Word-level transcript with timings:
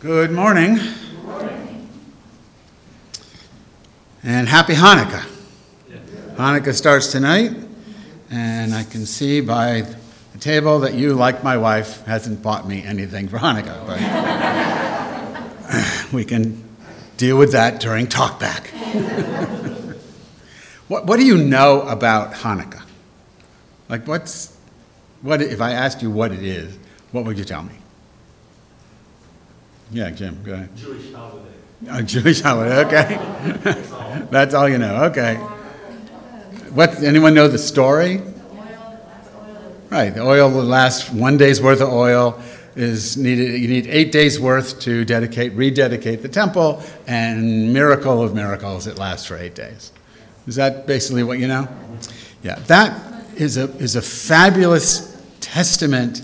Good 0.00 0.30
morning. 0.30 0.78
And 4.22 4.48
happy 4.48 4.72
Hanukkah. 4.72 5.26
Hanukkah 6.36 6.72
starts 6.72 7.12
tonight, 7.12 7.52
and 8.30 8.74
I 8.74 8.84
can 8.84 9.04
see 9.04 9.42
by 9.42 9.82
the 10.32 10.38
table 10.38 10.78
that 10.80 10.94
you, 10.94 11.12
like 11.12 11.44
my 11.44 11.58
wife, 11.58 12.02
hasn't 12.06 12.42
bought 12.42 12.66
me 12.66 12.82
anything 12.82 13.28
for 13.28 13.36
Hanukkah. 13.36 13.86
But 15.68 16.12
we 16.14 16.24
can 16.24 16.64
deal 17.18 17.36
with 17.36 17.52
that 17.52 17.78
during 17.78 18.06
talkback. 18.06 18.68
what, 20.88 21.04
what 21.04 21.18
do 21.18 21.26
you 21.26 21.36
know 21.36 21.82
about 21.82 22.32
Hanukkah? 22.32 22.84
Like, 23.90 24.08
what's, 24.08 24.56
what, 25.20 25.42
if 25.42 25.60
I 25.60 25.72
asked 25.72 26.00
you 26.00 26.10
what 26.10 26.32
it 26.32 26.42
is, 26.42 26.74
what 27.12 27.26
would 27.26 27.36
you 27.36 27.44
tell 27.44 27.62
me? 27.62 27.79
Yeah, 29.92 30.10
Jim, 30.10 30.42
go 30.44 30.54
ahead. 30.54 30.76
Jewish 30.76 31.12
holiday. 31.12 31.46
A 31.88 32.02
Jewish 32.02 32.40
holiday, 32.40 32.84
okay. 32.84 33.58
That's 33.62 33.92
all. 33.92 34.16
That's 34.30 34.54
all 34.54 34.68
you 34.68 34.78
know, 34.78 35.04
okay. 35.04 35.36
What, 36.74 37.02
anyone 37.02 37.34
know 37.34 37.48
the 37.48 37.58
story? 37.58 38.22
Right, 39.90 40.10
the 40.10 40.20
oil 40.20 40.48
will 40.50 40.62
last, 40.62 41.12
one 41.12 41.36
day's 41.36 41.60
worth 41.60 41.80
of 41.80 41.88
oil 41.88 42.40
is 42.76 43.16
needed, 43.16 43.60
you 43.60 43.66
need 43.66 43.88
eight 43.88 44.12
days' 44.12 44.38
worth 44.38 44.78
to 44.80 45.04
dedicate, 45.04 45.52
rededicate 45.54 46.22
the 46.22 46.28
temple, 46.28 46.82
and 47.08 47.72
miracle 47.72 48.22
of 48.22 48.32
miracles, 48.32 48.86
it 48.86 48.98
lasts 48.98 49.26
for 49.26 49.36
eight 49.36 49.56
days. 49.56 49.90
Is 50.46 50.54
that 50.54 50.86
basically 50.86 51.24
what 51.24 51.40
you 51.40 51.48
know? 51.48 51.66
Yeah, 52.44 52.54
that 52.66 53.24
is 53.34 53.56
a, 53.56 53.64
is 53.78 53.96
a 53.96 54.02
fabulous 54.02 55.20
testament 55.40 56.22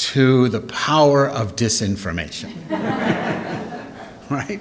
to 0.00 0.48
the 0.48 0.60
power 0.60 1.28
of 1.28 1.56
disinformation. 1.56 2.54
right? 4.30 4.60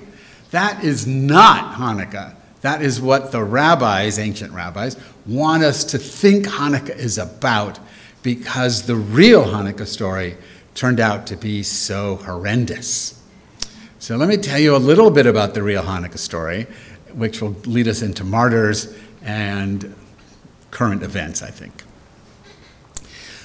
That 0.52 0.84
is 0.84 1.08
not 1.08 1.76
Hanukkah. 1.76 2.36
That 2.62 2.82
is 2.82 3.00
what 3.00 3.32
the 3.32 3.44
rabbis, 3.44 4.20
ancient 4.20 4.52
rabbis, 4.52 4.98
want 5.26 5.64
us 5.64 5.86
to 5.86 5.98
think 5.98 6.46
Hanukkah 6.48 6.98
is 6.98 7.18
about 7.18 7.80
because 8.22 8.84
the 8.86 8.96
real 8.96 9.46
Hanukkah 9.46 9.88
story 9.88 10.36
turned 10.76 11.00
out 11.00 11.26
to 11.28 11.38
be 11.38 11.64
so 11.64 12.18
horrendous. 12.18 13.24
So 14.00 14.18
let 14.18 14.28
me 14.28 14.36
tell 14.38 14.60
you 14.60 14.76
a 14.76 14.78
little 14.78 15.10
bit 15.10 15.26
about 15.26 15.54
the 15.54 15.64
real 15.64 15.84
Hanukkah 15.84 16.18
story, 16.18 16.68
which 17.14 17.42
will 17.42 17.56
lead 17.66 17.88
us 17.88 18.02
into 18.02 18.26
martyrs 18.26 18.94
and 19.22 19.96
current 20.72 21.02
events, 21.04 21.42
I 21.42 21.50
think. 21.50 21.84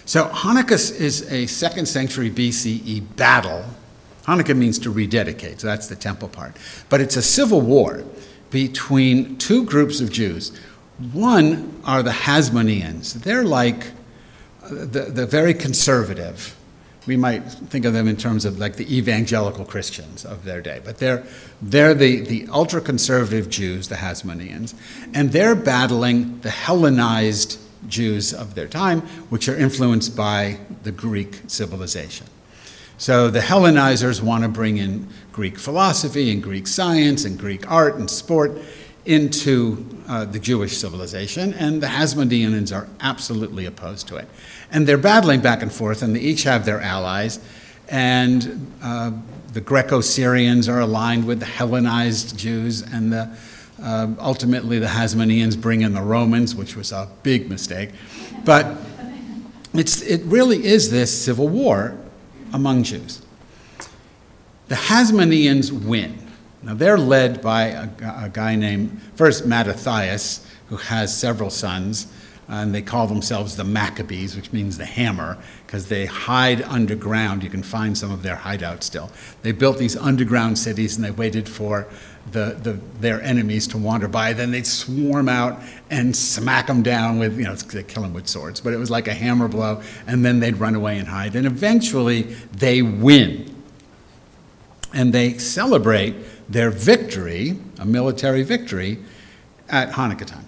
So 0.06 0.26
Hanukkah 0.26 1.00
is 1.00 1.30
a 1.32 1.46
second 1.46 1.86
century 1.86 2.30
BCE 2.30 3.16
battle. 3.16 3.64
Hanukkah 4.24 4.56
means 4.56 4.78
to 4.80 4.90
rededicate, 4.90 5.60
so 5.60 5.66
that's 5.66 5.86
the 5.86 5.96
temple 5.96 6.28
part. 6.28 6.56
But 6.88 7.00
it's 7.00 7.16
a 7.16 7.22
civil 7.22 7.60
war 7.60 8.04
between 8.50 9.36
two 9.38 9.64
groups 9.64 10.00
of 10.00 10.12
Jews. 10.12 10.56
One 11.12 11.80
are 11.84 12.02
the 12.02 12.10
Hasmoneans. 12.10 13.14
They're 13.14 13.44
like 13.44 13.88
uh, 14.62 14.68
the, 14.70 15.10
the 15.10 15.26
very 15.26 15.54
conservative. 15.54 16.54
We 17.06 17.16
might 17.16 17.40
think 17.40 17.84
of 17.84 17.92
them 17.92 18.06
in 18.08 18.16
terms 18.16 18.44
of 18.44 18.58
like 18.58 18.76
the 18.76 18.96
evangelical 18.96 19.64
Christians 19.64 20.24
of 20.24 20.44
their 20.44 20.62
day, 20.62 20.80
but 20.84 20.98
they're, 20.98 21.24
they're 21.60 21.94
the, 21.94 22.20
the 22.20 22.46
ultra 22.50 22.80
conservative 22.80 23.50
Jews, 23.50 23.88
the 23.88 23.96
Hasmoneans, 23.96 24.74
and 25.12 25.32
they're 25.32 25.54
battling 25.54 26.40
the 26.40 26.50
Hellenized 26.50 27.58
Jews 27.88 28.32
of 28.32 28.54
their 28.54 28.66
time, 28.68 29.00
which 29.30 29.48
are 29.48 29.56
influenced 29.56 30.16
by 30.16 30.58
the 30.82 30.92
Greek 30.92 31.40
civilization. 31.46 32.26
So 32.96 33.28
the 33.28 33.40
Hellenizers 33.40 34.22
want 34.22 34.44
to 34.44 34.48
bring 34.48 34.76
in 34.76 35.08
Greek 35.32 35.58
philosophy 35.58 36.30
and 36.30 36.42
Greek 36.42 36.66
science 36.66 37.24
and 37.24 37.38
Greek 37.38 37.70
art 37.70 37.96
and 37.96 38.08
sport 38.08 38.58
into 39.04 39.84
uh, 40.08 40.24
the 40.24 40.38
Jewish 40.38 40.76
civilization, 40.78 41.52
and 41.54 41.82
the 41.82 41.88
Hasmoneans 41.88 42.74
are 42.74 42.88
absolutely 43.00 43.66
opposed 43.66 44.08
to 44.08 44.16
it. 44.16 44.28
And 44.70 44.86
they're 44.86 44.96
battling 44.96 45.40
back 45.40 45.60
and 45.60 45.72
forth, 45.72 46.02
and 46.02 46.16
they 46.16 46.20
each 46.20 46.44
have 46.44 46.64
their 46.64 46.80
allies. 46.80 47.40
And 47.88 48.72
uh, 48.82 49.12
the 49.52 49.60
Greco 49.60 50.00
Syrians 50.00 50.68
are 50.68 50.80
aligned 50.80 51.26
with 51.26 51.40
the 51.40 51.46
Hellenized 51.46 52.38
Jews, 52.38 52.80
and 52.80 53.12
the, 53.12 53.36
uh, 53.82 54.08
ultimately 54.18 54.78
the 54.78 54.86
Hasmoneans 54.86 55.60
bring 55.60 55.82
in 55.82 55.94
the 55.94 56.02
Romans, 56.02 56.54
which 56.54 56.76
was 56.76 56.92
a 56.92 57.08
big 57.22 57.48
mistake. 57.48 57.90
But 58.44 58.76
it's, 59.74 60.02
it 60.02 60.22
really 60.24 60.64
is 60.64 60.90
this 60.90 61.24
civil 61.24 61.48
war 61.48 61.98
among 62.52 62.84
Jews. 62.84 63.22
The 64.68 64.76
Hasmoneans 64.76 65.72
win. 65.72 66.18
Now 66.62 66.74
they're 66.74 66.98
led 66.98 67.42
by 67.42 67.64
a, 67.64 67.88
a 68.24 68.30
guy 68.32 68.54
named, 68.56 69.00
first 69.16 69.46
Mattathias, 69.46 70.46
who 70.68 70.76
has 70.76 71.16
several 71.16 71.50
sons, 71.50 72.06
and 72.48 72.74
they 72.74 72.82
call 72.82 73.06
themselves 73.06 73.56
the 73.56 73.64
Maccabees, 73.64 74.36
which 74.36 74.52
means 74.52 74.76
the 74.76 74.84
hammer, 74.84 75.38
because 75.66 75.88
they 75.88 76.06
hide 76.06 76.62
underground. 76.62 77.42
You 77.42 77.50
can 77.50 77.62
find 77.62 77.96
some 77.96 78.10
of 78.10 78.22
their 78.22 78.36
hideouts 78.36 78.82
still. 78.82 79.10
They 79.42 79.52
built 79.52 79.78
these 79.78 79.96
underground 79.96 80.58
cities 80.58 80.96
and 80.96 81.04
they 81.04 81.10
waited 81.10 81.48
for 81.48 81.86
the, 82.32 82.56
the, 82.62 82.72
their 83.00 83.22
enemies 83.22 83.66
to 83.68 83.78
wander 83.78 84.08
by. 84.08 84.32
Then 84.32 84.50
they'd 84.50 84.66
swarm 84.66 85.28
out 85.28 85.60
and 85.90 86.14
smack 86.14 86.66
them 86.66 86.82
down 86.82 87.18
with, 87.18 87.38
you 87.38 87.44
know, 87.44 87.54
they 87.54 87.82
kill 87.82 88.02
them 88.02 88.12
with 88.12 88.28
swords, 88.28 88.60
but 88.60 88.72
it 88.72 88.78
was 88.78 88.90
like 88.90 89.08
a 89.08 89.14
hammer 89.14 89.48
blow, 89.48 89.82
and 90.06 90.24
then 90.24 90.40
they'd 90.40 90.56
run 90.56 90.74
away 90.74 90.98
and 90.98 91.08
hide. 91.08 91.34
And 91.36 91.46
eventually 91.46 92.22
they 92.52 92.82
win. 92.82 93.50
And 94.92 95.12
they 95.12 95.38
celebrate 95.38 96.14
their 96.48 96.70
victory, 96.70 97.58
a 97.78 97.84
military 97.84 98.42
victory, 98.42 98.98
at 99.68 99.90
Hanukkah 99.90 100.26
time. 100.26 100.46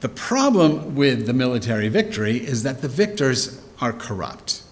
The 0.00 0.08
problem 0.08 0.94
with 0.96 1.26
the 1.26 1.34
military 1.34 1.88
victory 1.88 2.38
is 2.38 2.62
that 2.62 2.80
the 2.80 2.88
victors 2.88 3.60
are 3.80 3.92
corrupt 3.92 4.62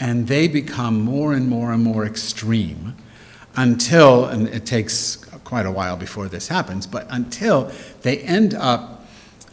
and 0.00 0.26
they 0.26 0.48
become 0.48 1.00
more 1.00 1.34
and 1.34 1.48
more 1.48 1.72
and 1.72 1.84
more 1.84 2.06
extreme 2.06 2.96
until, 3.54 4.24
and 4.24 4.48
it 4.48 4.64
takes 4.64 5.16
quite 5.44 5.66
a 5.66 5.70
while 5.70 5.96
before 5.98 6.26
this 6.26 6.48
happens, 6.48 6.86
but 6.86 7.06
until 7.10 7.70
they 8.00 8.18
end 8.20 8.54
up 8.54 9.04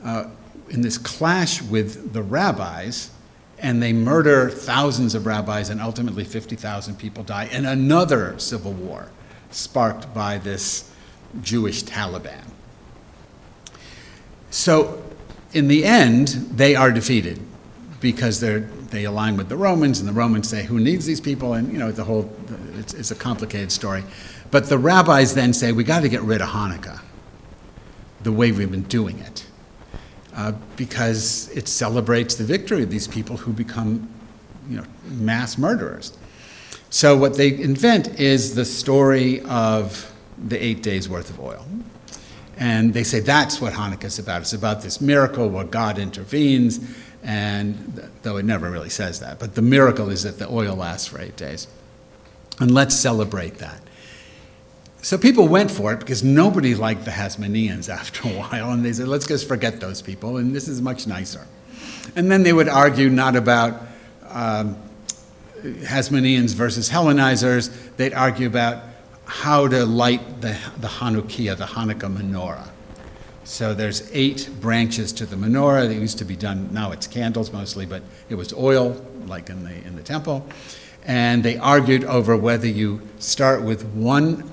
uh, 0.06 0.25
in 0.69 0.81
this 0.81 0.97
clash 0.97 1.62
with 1.62 2.13
the 2.13 2.24
rabbis 2.24 3.12
and 3.58 3.84
they 3.84 3.91
murder 3.91 4.50
thousands 4.50 5.16
of 5.16 5.25
rabbis 5.25 5.69
and 5.69 5.81
ultimately 5.81 6.24
50,000 6.24 6.97
people 6.97 7.25
die 7.25 7.50
in 7.52 7.66
another 7.66 8.40
civil 8.40 8.72
war 8.72 9.12
sparked 9.52 10.13
by 10.13 10.38
this 10.38 10.90
Jewish 11.41 11.84
Taliban. 11.84 12.46
So 14.50 15.03
in 15.53 15.67
the 15.67 15.83
end, 15.83 16.27
they 16.27 16.75
are 16.75 16.91
defeated 16.91 17.39
because 17.99 18.39
they're, 18.39 18.59
they 18.59 19.05
align 19.05 19.37
with 19.37 19.49
the 19.49 19.57
Romans, 19.57 19.99
and 19.99 20.07
the 20.07 20.13
Romans 20.13 20.49
say, 20.49 20.63
Who 20.63 20.79
needs 20.79 21.05
these 21.05 21.21
people? 21.21 21.53
And, 21.53 21.71
you 21.71 21.79
know, 21.79 21.91
the 21.91 22.03
whole, 22.03 22.31
it's, 22.75 22.93
it's 22.93 23.11
a 23.11 23.15
complicated 23.15 23.71
story. 23.71 24.03
But 24.51 24.67
the 24.67 24.77
rabbis 24.77 25.35
then 25.35 25.53
say, 25.53 25.71
We 25.71 25.83
got 25.83 26.01
to 26.01 26.09
get 26.09 26.21
rid 26.21 26.41
of 26.41 26.49
Hanukkah 26.49 27.01
the 28.21 28.31
way 28.31 28.51
we've 28.51 28.71
been 28.71 28.83
doing 28.83 29.19
it 29.19 29.45
uh, 30.35 30.53
because 30.75 31.49
it 31.55 31.67
celebrates 31.67 32.35
the 32.35 32.43
victory 32.43 32.83
of 32.83 32.89
these 32.89 33.07
people 33.07 33.37
who 33.37 33.53
become, 33.53 34.09
you 34.69 34.77
know, 34.77 34.85
mass 35.05 35.57
murderers. 35.57 36.17
So 36.89 37.16
what 37.16 37.35
they 37.35 37.53
invent 37.59 38.19
is 38.19 38.55
the 38.55 38.66
story 38.66 39.41
of 39.41 40.11
the 40.37 40.61
eight 40.63 40.81
days 40.81 41.07
worth 41.07 41.29
of 41.29 41.39
oil. 41.39 41.66
And 42.59 42.94
they 42.94 43.03
say 43.03 43.22
that's 43.22 43.62
what 43.62 43.74
Hanukkah 43.74 44.03
is 44.03 44.20
about. 44.20 44.42
It's 44.42 44.52
about 44.52 44.81
this 44.81 45.00
miracle 45.00 45.47
where 45.47 45.64
God 45.64 45.97
intervenes, 45.97 46.81
and 47.24 48.12
though 48.22 48.36
it 48.36 48.44
never 48.44 48.70
really 48.70 48.90
says 48.90 49.22
that, 49.22 49.40
but 49.40 49.56
the 49.56 49.62
miracle 49.62 50.09
is 50.09 50.24
that 50.24 50.40
the 50.40 50.50
oil 50.50 50.75
lasts 50.75 51.08
for 51.08 51.22
eight 51.22 51.38
days. 51.38 51.68
And 52.59 52.72
let's 52.72 52.94
celebrate 52.94 53.59
that. 53.59 53.82
So 55.02 55.17
people 55.17 55.47
went 55.47 55.72
for 55.72 55.94
it 55.94 56.02
because 56.02 56.22
nobody 56.22 56.76
liked 56.76 57.06
the 57.06 57.11
Hasmoneans 57.11 57.88
after 57.94 58.28
a 58.28 58.32
while, 58.34 58.72
and 58.72 58.84
they 58.84 58.91
said, 58.91 59.08
let's 59.08 59.26
just 59.26 59.47
forget 59.47 59.79
those 59.79 60.02
people, 60.02 60.35
and 60.35 60.53
this 60.53 60.67
is 60.67 60.82
much 60.82 61.08
nicer. 61.08 61.47
And 62.17 62.29
then 62.29 62.44
they 62.44 62.52
would 62.52 62.67
argue 62.67 63.09
not 63.09 63.38
about 63.38 63.82
um, 64.28 64.76
Hasmoneans 65.64 66.53
versus 66.55 66.90
Hellenizers, 66.90 67.73
they'd 67.96 68.14
argue 68.14 68.47
about 68.47 68.84
how 69.29 69.67
to 69.67 69.85
light 69.85 70.41
the, 70.41 70.58
the 70.79 70.87
Hanukkah, 70.87 71.55
the 71.55 71.66
Hanukkah 71.66 72.11
menorah. 72.11 72.67
So 73.43 73.76
there's 73.76 74.09
eight 74.11 74.49
branches 74.59 75.14
to 75.14 75.26
the 75.28 75.35
menorah. 75.35 75.87
They 75.87 75.97
used 75.97 76.17
to 76.17 76.26
be 76.26 76.35
done, 76.35 76.73
now 76.73 76.91
it's 76.91 77.05
candles 77.05 77.53
mostly, 77.53 77.85
but 77.85 78.02
it 78.29 78.35
was 78.35 78.53
oil, 78.53 78.99
like 79.28 79.52
in 79.52 79.64
the, 79.64 79.76
in 79.85 79.96
the 79.96 80.02
temple. 80.02 80.47
And 81.05 81.43
they 81.43 81.58
argued 81.58 82.05
over 82.05 82.35
whether 82.35 82.67
you 82.67 83.02
start 83.20 83.61
with 83.61 83.85
one 83.93 84.49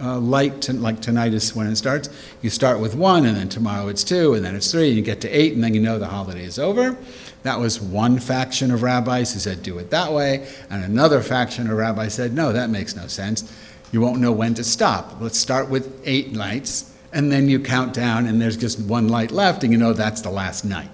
uh, 0.00 0.18
light, 0.18 0.62
to, 0.62 0.72
like 0.72 1.00
tonight 1.00 1.34
is 1.34 1.54
when 1.54 1.66
it 1.66 1.76
starts. 1.76 2.08
You 2.40 2.48
start 2.48 2.80
with 2.80 2.94
one, 2.94 3.26
and 3.26 3.36
then 3.36 3.50
tomorrow 3.50 3.88
it's 3.88 4.04
two, 4.04 4.34
and 4.34 4.44
then 4.44 4.56
it's 4.56 4.70
three, 4.70 4.88
and 4.88 4.96
you 4.96 5.02
get 5.02 5.20
to 5.20 5.28
eight, 5.28 5.52
and 5.52 5.62
then 5.62 5.74
you 5.74 5.80
know 5.80 5.98
the 5.98 6.06
holiday 6.06 6.44
is 6.44 6.58
over. 6.58 6.96
That 7.42 7.60
was 7.60 7.80
one 7.80 8.18
faction 8.18 8.70
of 8.70 8.82
rabbis 8.82 9.34
who 9.34 9.38
said, 9.38 9.62
do 9.62 9.78
it 9.78 9.90
that 9.90 10.12
way, 10.12 10.48
and 10.70 10.82
another 10.82 11.22
faction 11.22 11.70
of 11.70 11.76
rabbis 11.76 12.14
said, 12.14 12.32
no, 12.32 12.52
that 12.52 12.70
makes 12.70 12.96
no 12.96 13.06
sense. 13.06 13.50
You 13.92 14.00
won't 14.00 14.20
know 14.20 14.32
when 14.32 14.54
to 14.54 14.64
stop. 14.64 15.20
Let's 15.20 15.38
start 15.38 15.68
with 15.68 16.02
eight 16.04 16.32
nights, 16.32 16.94
and 17.12 17.32
then 17.32 17.48
you 17.48 17.60
count 17.60 17.94
down, 17.94 18.26
and 18.26 18.40
there's 18.40 18.56
just 18.56 18.80
one 18.80 19.08
light 19.08 19.30
left, 19.30 19.64
and 19.64 19.72
you 19.72 19.78
know 19.78 19.92
that's 19.92 20.20
the 20.20 20.30
last 20.30 20.64
night. 20.64 20.90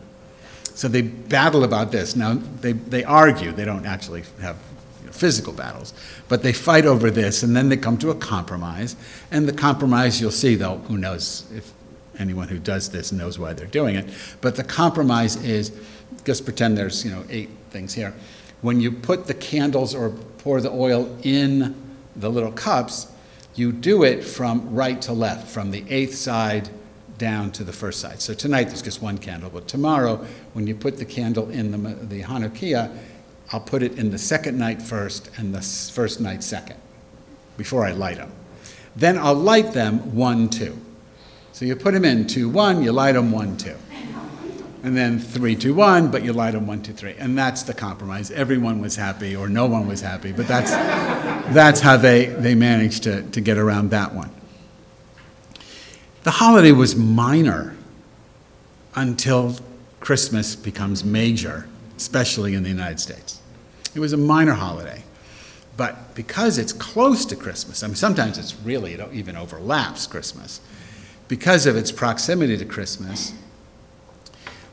So 0.74 0.88
they 0.88 1.02
battle 1.02 1.64
about 1.64 1.92
this. 1.92 2.16
Now, 2.16 2.34
they, 2.34 2.72
they 2.72 3.04
argue, 3.04 3.52
they 3.52 3.64
don't 3.64 3.86
actually 3.86 4.24
have 4.40 4.56
you 5.00 5.06
know, 5.06 5.12
physical 5.12 5.52
battles, 5.52 5.94
but 6.28 6.42
they 6.42 6.52
fight 6.52 6.86
over 6.86 7.10
this, 7.10 7.42
and 7.42 7.56
then 7.56 7.68
they 7.68 7.76
come 7.76 7.98
to 7.98 8.10
a 8.10 8.14
compromise. 8.14 8.96
And 9.30 9.48
the 9.48 9.52
compromise, 9.52 10.20
you'll 10.20 10.30
see, 10.30 10.54
though, 10.54 10.78
who 10.78 10.98
knows 10.98 11.44
if 11.54 11.72
anyone 12.18 12.48
who 12.48 12.58
does 12.58 12.90
this 12.90 13.12
knows 13.12 13.38
why 13.38 13.52
they're 13.52 13.66
doing 13.66 13.96
it, 13.96 14.08
but 14.40 14.56
the 14.56 14.64
compromise 14.64 15.36
is 15.42 15.72
just 16.24 16.44
pretend 16.44 16.78
there's 16.78 17.04
you 17.04 17.10
know 17.10 17.24
eight 17.28 17.50
things 17.70 17.94
here. 17.94 18.14
When 18.62 18.80
you 18.80 18.92
put 18.92 19.26
the 19.26 19.34
candles 19.34 19.94
or 19.94 20.10
pour 20.38 20.60
the 20.60 20.70
oil 20.70 21.16
in 21.22 21.74
the 22.16 22.30
little 22.30 22.52
cups, 22.52 23.08
you 23.54 23.72
do 23.72 24.02
it 24.02 24.24
from 24.24 24.74
right 24.74 25.00
to 25.02 25.12
left, 25.12 25.48
from 25.48 25.70
the 25.70 25.84
eighth 25.88 26.14
side 26.14 26.68
down 27.18 27.52
to 27.52 27.64
the 27.64 27.72
first 27.72 28.00
side. 28.00 28.20
So 28.20 28.34
tonight 28.34 28.64
there's 28.64 28.82
just 28.82 29.00
one 29.00 29.18
candle, 29.18 29.50
but 29.50 29.68
tomorrow 29.68 30.16
when 30.52 30.66
you 30.66 30.74
put 30.74 30.96
the 30.98 31.04
candle 31.04 31.48
in 31.50 31.70
the, 31.70 31.94
the 32.06 32.22
Hanukkah, 32.22 32.96
I'll 33.52 33.60
put 33.60 33.82
it 33.82 33.98
in 33.98 34.10
the 34.10 34.18
second 34.18 34.58
night 34.58 34.82
first 34.82 35.30
and 35.36 35.54
the 35.54 35.60
first 35.60 36.20
night 36.20 36.42
second, 36.42 36.76
before 37.56 37.86
I 37.86 37.92
light 37.92 38.16
them. 38.16 38.32
Then 38.96 39.18
I'll 39.18 39.34
light 39.34 39.72
them 39.72 40.14
one, 40.14 40.48
two. 40.48 40.76
So 41.52 41.64
you 41.64 41.76
put 41.76 41.94
them 41.94 42.04
in 42.04 42.26
two, 42.26 42.48
one, 42.48 42.82
you 42.82 42.90
light 42.90 43.12
them 43.12 43.30
one, 43.30 43.56
two. 43.56 43.76
And 44.84 44.94
then 44.94 45.18
three, 45.18 45.56
two, 45.56 45.72
one, 45.72 46.10
but 46.10 46.22
you 46.24 46.34
light 46.34 46.50
them 46.50 46.66
one, 46.66 46.82
two, 46.82 46.92
three. 46.92 47.14
And 47.18 47.38
that's 47.38 47.62
the 47.62 47.72
compromise. 47.72 48.30
Everyone 48.30 48.82
was 48.82 48.96
happy, 48.96 49.34
or 49.34 49.48
no 49.48 49.64
one 49.64 49.88
was 49.88 50.02
happy, 50.02 50.30
but 50.30 50.46
that's, 50.46 50.72
that's 51.54 51.80
how 51.80 51.96
they, 51.96 52.26
they 52.26 52.54
managed 52.54 53.04
to, 53.04 53.22
to 53.30 53.40
get 53.40 53.56
around 53.56 53.92
that 53.92 54.14
one. 54.14 54.30
The 56.24 56.32
holiday 56.32 56.72
was 56.72 56.94
minor 56.94 57.74
until 58.94 59.56
Christmas 60.00 60.54
becomes 60.54 61.02
major, 61.02 61.66
especially 61.96 62.54
in 62.54 62.62
the 62.62 62.68
United 62.68 63.00
States. 63.00 63.40
It 63.94 64.00
was 64.00 64.12
a 64.12 64.18
minor 64.18 64.52
holiday. 64.52 65.02
But 65.78 66.14
because 66.14 66.58
it's 66.58 66.74
close 66.74 67.24
to 67.26 67.36
Christmas, 67.36 67.82
I 67.82 67.86
mean, 67.86 67.96
sometimes 67.96 68.36
it's 68.36 68.54
really, 68.56 68.92
it 68.92 69.14
even 69.14 69.34
overlaps 69.34 70.06
Christmas. 70.06 70.60
Because 71.26 71.64
of 71.64 71.74
its 71.74 71.90
proximity 71.90 72.58
to 72.58 72.66
Christmas, 72.66 73.32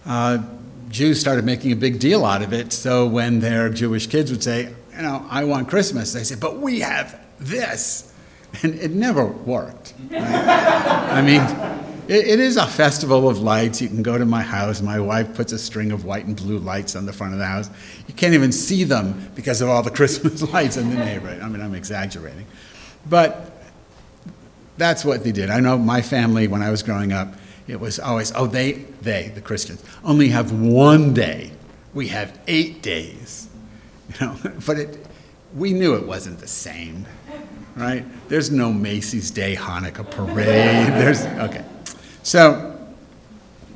uh, 0.06 0.39
Jews 0.89 1.19
started 1.19 1.45
making 1.45 1.71
a 1.71 1.75
big 1.75 2.00
deal 2.00 2.25
out 2.25 2.42
of 2.42 2.53
it. 2.53 2.74
So 2.74 3.07
when 3.07 3.39
their 3.39 3.69
Jewish 3.69 4.07
kids 4.07 4.31
would 4.31 4.44
say, 4.44 4.74
you 4.95 5.01
know, 5.01 5.25
I 5.30 5.45
want 5.45 5.69
Christmas, 5.69 6.13
they 6.13 6.24
say, 6.24 6.36
but 6.36 6.57
we 6.57 6.81
have 6.81 7.19
this. 7.39 8.07
And 8.63 8.75
it 8.75 8.92
never 8.92 9.25
worked. 9.25 9.94
Right? 10.09 10.21
I 10.21 11.21
mean, 11.21 11.39
it, 12.09 12.27
it 12.27 12.39
is 12.42 12.57
a 12.57 12.68
festival 12.68 13.30
of 13.30 13.39
lights. 13.39 13.81
You 13.81 13.88
can 13.88 14.03
go 14.03 14.18
to 14.18 14.25
my 14.25 14.42
house. 14.42 14.81
My 14.81 15.00
wife 15.00 15.33
puts 15.33 15.53
a 15.53 15.57
string 15.57 15.94
of 15.94 16.03
white 16.03 16.25
and 16.25 16.36
blue 16.36 16.59
lights 16.59 16.98
on 16.98 17.06
the 17.06 17.13
front 17.13 17.31
of 17.31 17.39
the 17.39 17.45
house. 17.45 17.69
You 18.09 18.13
can't 18.13 18.33
even 18.33 18.51
see 18.51 18.83
them 18.83 19.31
because 19.36 19.62
of 19.62 19.69
all 19.69 19.83
the 19.83 19.89
Christmas 20.00 20.42
lights 20.51 20.75
in 20.75 20.89
the 20.89 20.98
neighborhood. 20.98 21.42
I 21.42 21.48
mean, 21.48 21.62
I'm 21.62 21.74
exaggerating. 21.74 22.45
But 23.09 23.53
that's 24.77 25.06
what 25.06 25.24
they 25.24 25.31
did. 25.31 25.50
I 25.50 25.62
know 25.62 25.77
my 25.77 26.01
family, 26.01 26.50
when 26.50 26.62
I 26.62 26.71
was 26.71 26.83
growing 26.83 27.13
up, 27.13 27.33
it 27.67 27.79
was 27.79 27.99
always, 27.99 28.31
oh, 28.35 28.47
they, 28.47 28.73
they, 29.01 29.31
the 29.33 29.41
Christians, 29.41 29.83
only 30.03 30.29
have 30.29 30.51
one 30.51 31.13
day. 31.13 31.51
We 31.93 32.07
have 32.09 32.37
eight 32.47 32.81
days. 32.81 33.49
You 34.19 34.25
know, 34.25 34.37
but 34.65 34.77
it, 34.77 35.05
we 35.55 35.73
knew 35.73 35.95
it 35.95 36.05
wasn't 36.05 36.39
the 36.39 36.47
same, 36.47 37.05
right? 37.75 38.05
There's 38.29 38.51
no 38.51 38.71
Macy's 38.71 39.31
Day 39.31 39.55
Hanukkah 39.55 40.09
parade. 40.09 40.45
There's, 40.47 41.25
okay. 41.25 41.65
So, 42.23 42.77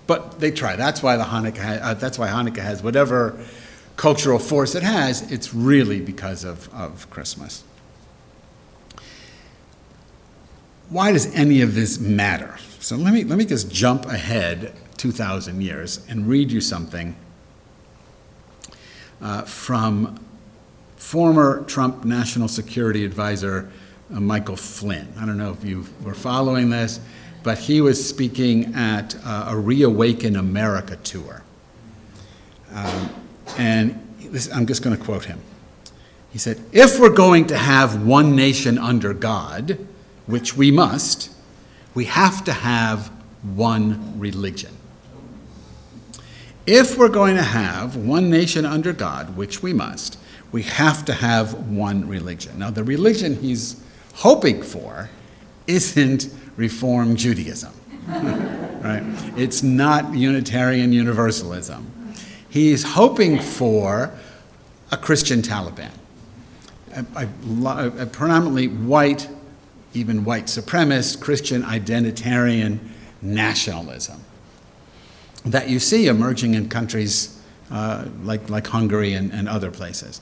but 0.07 0.39
they 0.39 0.51
try. 0.51 0.75
That's 0.75 1.01
why 1.01 1.17
the 1.17 1.23
Hanukkah, 1.23 1.81
uh, 1.81 1.93
that's 1.95 2.17
why 2.17 2.27
Hanukkah 2.27 2.59
has 2.59 2.83
whatever 2.83 3.37
cultural 3.95 4.39
force 4.39 4.75
it 4.75 4.83
has. 4.83 5.31
It's 5.31 5.53
really 5.53 5.99
because 5.99 6.43
of, 6.43 6.73
of 6.73 7.09
Christmas. 7.09 7.63
Why 10.89 11.11
does 11.11 11.33
any 11.33 11.61
of 11.61 11.73
this 11.75 11.99
matter? 11.99 12.57
So 12.85 12.95
let 12.95 13.15
me, 13.15 13.23
let 13.23 13.39
me 13.39 13.45
just 13.45 13.71
jump 13.71 14.05
ahead 14.05 14.75
2,000 14.97 15.59
years 15.59 16.05
and 16.07 16.27
read 16.27 16.51
you 16.51 16.61
something 16.61 17.15
uh, 19.19 19.41
from 19.41 20.23
former 20.95 21.63
Trump 21.63 22.05
National 22.05 22.47
Security 22.47 23.03
Advisor 23.03 23.71
uh, 24.13 24.19
Michael 24.19 24.55
Flynn. 24.55 25.11
I 25.17 25.25
don't 25.25 25.39
know 25.39 25.51
if 25.51 25.63
you 25.63 25.87
were 26.03 26.13
following 26.13 26.69
this, 26.69 26.99
but 27.41 27.57
he 27.57 27.81
was 27.81 28.07
speaking 28.07 28.75
at 28.75 29.15
uh, 29.25 29.47
a 29.47 29.57
Reawaken 29.57 30.35
America 30.35 30.95
tour. 30.97 31.41
Um, 32.71 33.09
and 33.57 34.15
this, 34.19 34.47
I'm 34.53 34.67
just 34.67 34.83
going 34.83 34.95
to 34.95 35.03
quote 35.03 35.25
him. 35.25 35.39
He 36.31 36.37
said, 36.37 36.61
If 36.71 36.99
we're 36.99 37.09
going 37.09 37.47
to 37.47 37.57
have 37.57 38.05
one 38.05 38.35
nation 38.35 38.77
under 38.77 39.11
God, 39.15 39.79
which 40.27 40.55
we 40.55 40.69
must, 40.69 41.31
we 41.95 42.05
have 42.05 42.43
to 42.43 42.53
have 42.53 43.07
one 43.41 44.19
religion. 44.19 44.75
If 46.67 46.97
we're 46.97 47.09
going 47.09 47.35
to 47.35 47.43
have 47.43 47.95
one 47.95 48.29
nation 48.29 48.65
under 48.65 48.91
God, 48.91 49.37
which 49.37 49.63
we 49.63 49.71
must, 49.71 50.19
we 50.51 50.63
have 50.63 51.05
to 51.05 51.13
have 51.13 51.53
one 51.69 52.07
religion. 52.07 52.59
Now, 52.59 52.69
the 52.69 52.83
religion 52.83 53.35
he's 53.35 53.81
hoping 54.15 54.61
for 54.61 55.09
isn't 55.67 56.29
Reform 56.57 57.15
Judaism, 57.15 57.73
right? 58.07 59.03
It's 59.37 59.63
not 59.63 60.13
Unitarian 60.13 60.91
Universalism. 60.91 62.13
He's 62.49 62.83
hoping 62.83 63.39
for 63.39 64.13
a 64.91 64.97
Christian 64.97 65.41
Taliban, 65.41 65.91
a, 66.93 67.05
a, 67.15 67.87
a 68.01 68.05
predominantly 68.05 68.69
white 68.69 69.27
even 69.95 70.25
white 70.25 70.45
supremacist, 70.45 71.21
Christian 71.21 71.63
identitarian 71.63 72.79
nationalism 73.21 74.21
that 75.45 75.69
you 75.69 75.79
see 75.79 76.07
emerging 76.07 76.55
in 76.55 76.69
countries 76.69 77.39
uh, 77.71 78.05
like, 78.23 78.49
like 78.49 78.67
Hungary 78.67 79.13
and, 79.13 79.31
and 79.31 79.47
other 79.47 79.71
places. 79.71 80.21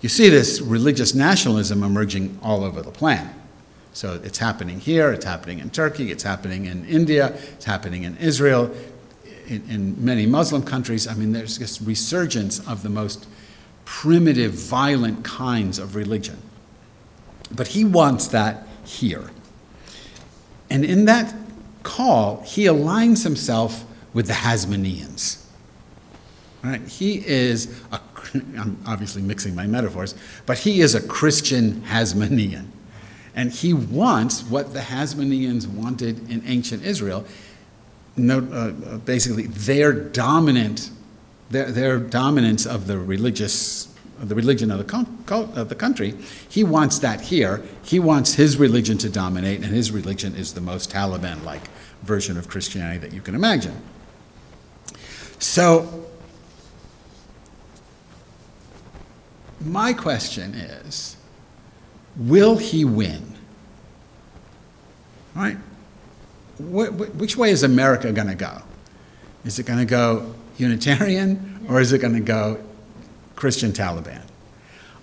You 0.00 0.08
see 0.08 0.28
this 0.28 0.60
religious 0.60 1.14
nationalism 1.14 1.82
emerging 1.82 2.38
all 2.42 2.64
over 2.64 2.80
the 2.82 2.90
planet. 2.90 3.34
So 3.92 4.20
it's 4.22 4.38
happening 4.38 4.78
here, 4.78 5.12
it's 5.12 5.24
happening 5.24 5.58
in 5.58 5.70
Turkey, 5.70 6.10
it's 6.10 6.22
happening 6.22 6.66
in 6.66 6.84
India, 6.86 7.34
it's 7.54 7.64
happening 7.64 8.04
in 8.04 8.16
Israel, 8.18 8.70
in, 9.46 9.68
in 9.68 10.04
many 10.04 10.26
Muslim 10.26 10.62
countries. 10.62 11.08
I 11.08 11.14
mean, 11.14 11.32
there's 11.32 11.58
this 11.58 11.82
resurgence 11.82 12.66
of 12.68 12.82
the 12.84 12.88
most 12.88 13.26
primitive, 13.84 14.52
violent 14.52 15.24
kinds 15.24 15.80
of 15.80 15.96
religion. 15.96 16.40
But 17.52 17.68
he 17.68 17.84
wants 17.84 18.28
that 18.28 18.68
here. 18.90 19.30
And 20.68 20.84
in 20.84 21.04
that 21.06 21.34
call, 21.82 22.42
he 22.42 22.64
aligns 22.64 23.24
himself 23.24 23.84
with 24.12 24.26
the 24.26 24.32
Hasmoneans. 24.34 25.44
Right? 26.62 26.82
He 26.86 27.26
is, 27.26 27.80
a, 27.90 28.00
I'm 28.34 28.78
obviously 28.86 29.22
mixing 29.22 29.54
my 29.54 29.66
metaphors, 29.66 30.14
but 30.46 30.58
he 30.58 30.80
is 30.80 30.94
a 30.94 31.00
Christian 31.00 31.82
Hasmonean. 31.82 32.66
And 33.34 33.52
he 33.52 33.72
wants 33.72 34.42
what 34.42 34.72
the 34.72 34.80
Hasmoneans 34.80 35.66
wanted 35.66 36.28
in 36.30 36.42
ancient 36.46 36.84
Israel. 36.84 37.24
No, 38.16 38.38
uh, 38.38 38.98
basically, 38.98 39.46
their 39.46 39.92
dominant, 39.92 40.90
their, 41.48 41.70
their 41.70 41.98
dominance 41.98 42.66
of 42.66 42.86
the 42.86 42.98
religious 42.98 43.89
the 44.20 44.34
religion 44.34 44.70
of 44.70 44.78
the, 44.78 44.84
con- 44.84 45.24
of 45.28 45.68
the 45.68 45.74
country. 45.74 46.14
He 46.48 46.62
wants 46.62 46.98
that 46.98 47.22
here. 47.22 47.62
He 47.82 47.98
wants 47.98 48.34
his 48.34 48.58
religion 48.58 48.98
to 48.98 49.08
dominate, 49.08 49.62
and 49.62 49.74
his 49.74 49.90
religion 49.90 50.34
is 50.36 50.54
the 50.54 50.60
most 50.60 50.90
Taliban 50.90 51.42
like 51.44 51.62
version 52.02 52.36
of 52.36 52.48
Christianity 52.48 52.98
that 52.98 53.12
you 53.12 53.20
can 53.22 53.34
imagine. 53.34 53.80
So, 55.38 56.06
my 59.60 59.92
question 59.92 60.54
is 60.54 61.16
will 62.16 62.58
he 62.58 62.84
win? 62.84 63.34
Right? 65.34 65.56
Wh- 66.58 67.16
which 67.16 67.36
way 67.36 67.50
is 67.50 67.62
America 67.62 68.12
going 68.12 68.28
to 68.28 68.34
go? 68.34 68.62
Is 69.44 69.58
it 69.58 69.64
going 69.64 69.78
to 69.78 69.86
go 69.86 70.34
Unitarian 70.58 71.64
or 71.68 71.80
is 71.80 71.92
it 71.92 71.98
going 71.98 72.14
to 72.14 72.20
go 72.20 72.62
Christian 73.40 73.72
Taliban. 73.72 74.22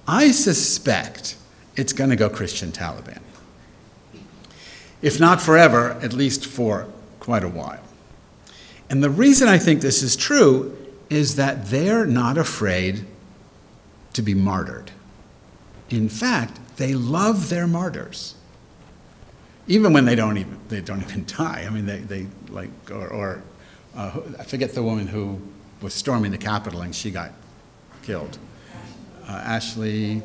I 0.08 0.29
suspect 0.29 1.36
it's 1.75 1.91
going 1.91 2.12
to 2.12 2.15
go 2.15 2.29
Christian 2.29 2.72
Taliban. 2.72 3.20
if 5.01 5.20
not 5.20 5.41
forever, 5.41 5.91
at 6.01 6.13
least 6.13 6.46
for 6.46 6.88
quite 7.20 7.44
a 7.44 7.48
while. 7.48 7.84
And 8.89 9.03
the 9.03 9.10
reason 9.10 9.48
I 9.48 9.58
think 9.58 9.82
this 9.82 10.01
is 10.01 10.15
true 10.15 10.77
is 11.10 11.36
that 11.36 11.65
they're 11.67 12.06
not 12.06 12.38
afraid 12.38 13.06
to 14.13 14.22
be 14.22 14.34
martyred. 14.34 14.91
In 15.89 16.08
fact, 16.08 16.60
they 16.77 16.94
love 16.94 17.50
their 17.50 17.67
martyrs. 17.67 18.36
Even 19.67 19.94
when 19.94 20.06
they 20.06 20.15
don't 20.15 20.38
even, 20.38 20.60
they 20.70 20.82
don't 20.82 21.01
even 21.01 21.25
die. 21.38 21.65
I 21.67 21.70
mean, 21.70 21.86
they, 21.86 22.00
they 22.00 22.27
like, 22.50 22.70
or, 22.91 23.08
or 23.08 23.44
uh, 23.96 24.20
I 24.39 24.44
forget 24.44 24.74
the 24.74 24.84
woman 24.84 25.08
who 25.08 25.41
was 25.82 25.94
storming 25.94 26.32
the 26.32 26.38
Capitol 26.38 26.82
and 26.82 26.96
she 26.96 27.12
got 27.12 27.32
killed. 28.08 28.38
Uh, 29.28 29.34
Ashley, 29.34 30.22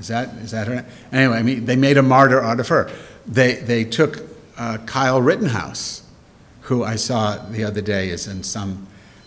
is 0.00 0.08
that, 0.08 0.30
is 0.36 0.52
that 0.52 0.66
her? 0.68 0.86
Anyway, 1.12 1.36
I 1.36 1.42
mean, 1.42 1.66
they 1.66 1.76
made 1.76 1.98
a 1.98 2.02
martyr 2.02 2.42
out 2.42 2.60
of 2.60 2.68
her. 2.68 2.90
They, 3.26 3.56
they 3.56 3.84
took 3.84 4.22
uh, 4.56 4.78
Kyle 4.86 5.20
Rittenhouse, 5.20 6.02
who 6.62 6.82
I 6.82 6.96
saw 6.96 7.36
the 7.36 7.62
other 7.64 7.82
day 7.82 8.08
is 8.08 8.26
in 8.26 8.42
some 8.42 8.86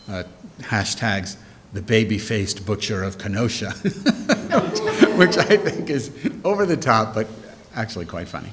uh, 0.10 0.24
hashtags, 0.62 1.38
the 1.72 1.84
baby 1.84 2.18
faced 2.18 2.66
butcher 2.66 3.04
of 3.04 3.20
Kenosha, 3.20 3.74
which, 3.74 5.18
which, 5.18 5.38
I 5.38 5.58
think 5.58 5.92
is 5.92 6.10
over 6.44 6.66
the 6.66 6.78
top, 6.78 7.14
but 7.14 7.28
actually 7.76 8.08
quite 8.08 8.28
funny. 8.28 8.50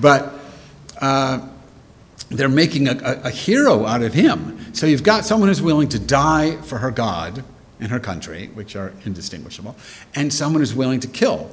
But 0.00 0.32
uh, 1.00 1.46
they're 2.28 2.48
making 2.48 2.88
a, 2.88 2.98
a, 3.04 3.28
a 3.28 3.30
hero 3.30 3.86
out 3.86 4.02
of 4.02 4.14
him. 4.14 4.74
So 4.74 4.86
you've 4.86 5.04
got 5.04 5.24
someone 5.24 5.48
who's 5.48 5.62
willing 5.62 5.90
to 5.90 6.00
die 6.00 6.56
for 6.62 6.78
her 6.78 6.90
God 6.90 7.44
and 7.82 7.90
her 7.90 8.00
country, 8.00 8.46
which 8.54 8.76
are 8.76 8.94
indistinguishable, 9.04 9.76
and 10.14 10.32
someone 10.32 10.62
who's 10.62 10.74
willing 10.74 11.00
to 11.00 11.08
kill 11.08 11.50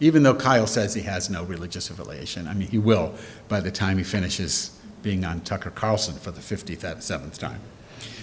even 0.00 0.22
though 0.22 0.34
Kyle 0.34 0.66
says 0.66 0.94
he 0.94 1.02
has 1.02 1.30
no 1.30 1.44
religious 1.44 1.88
affiliation. 1.90 2.46
I 2.46 2.54
mean, 2.54 2.68
he 2.68 2.78
will 2.78 3.14
by 3.48 3.60
the 3.60 3.70
time 3.70 3.98
he 3.98 4.04
finishes 4.04 4.78
being 5.02 5.24
on 5.24 5.40
Tucker 5.40 5.70
Carlson 5.70 6.16
for 6.16 6.30
the 6.30 6.40
57th 6.40 7.10
uh, 7.10 7.30
time. 7.36 7.60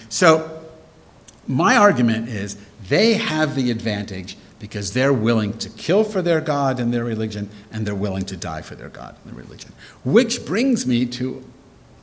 So, 0.10 0.60
my 1.48 1.76
argument 1.76 2.30
is 2.30 2.58
they 2.88 3.16
have 3.16 3.56
the 3.56 3.72
advantage 3.72 4.38
because 4.60 4.94
they're 4.94 5.14
willing 5.14 5.58
to 5.58 5.70
kill 5.70 6.04
for 6.04 6.22
their 6.22 6.40
God 6.40 6.80
and 6.80 6.94
their 6.94 7.04
religion, 7.04 7.50
and 7.72 7.86
they're 7.86 7.96
willing 7.96 8.24
to 8.26 8.38
die 8.38 8.62
for 8.62 8.76
their 8.76 8.90
God 8.90 9.18
and 9.24 9.34
their 9.34 9.44
religion. 9.44 9.74
Which 10.06 10.46
brings 10.46 10.86
me 10.86 11.06
to 11.08 11.44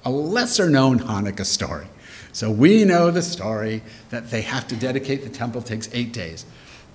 a 0.05 0.11
lesser 0.11 0.69
known 0.69 0.99
Hanukkah 0.99 1.47
story. 1.47 1.87
So 2.33 2.51
we 2.51 2.85
know 2.85 3.11
the 3.11 3.23
story 3.23 3.83
that 4.11 4.31
they 4.31 4.43
have 4.43 4.69
to 4.69 4.77
dedicate 4.77 5.25
the 5.25 5.31
temple, 5.31 5.63
takes 5.63 5.89
eight 5.93 6.13
days, 6.13 6.47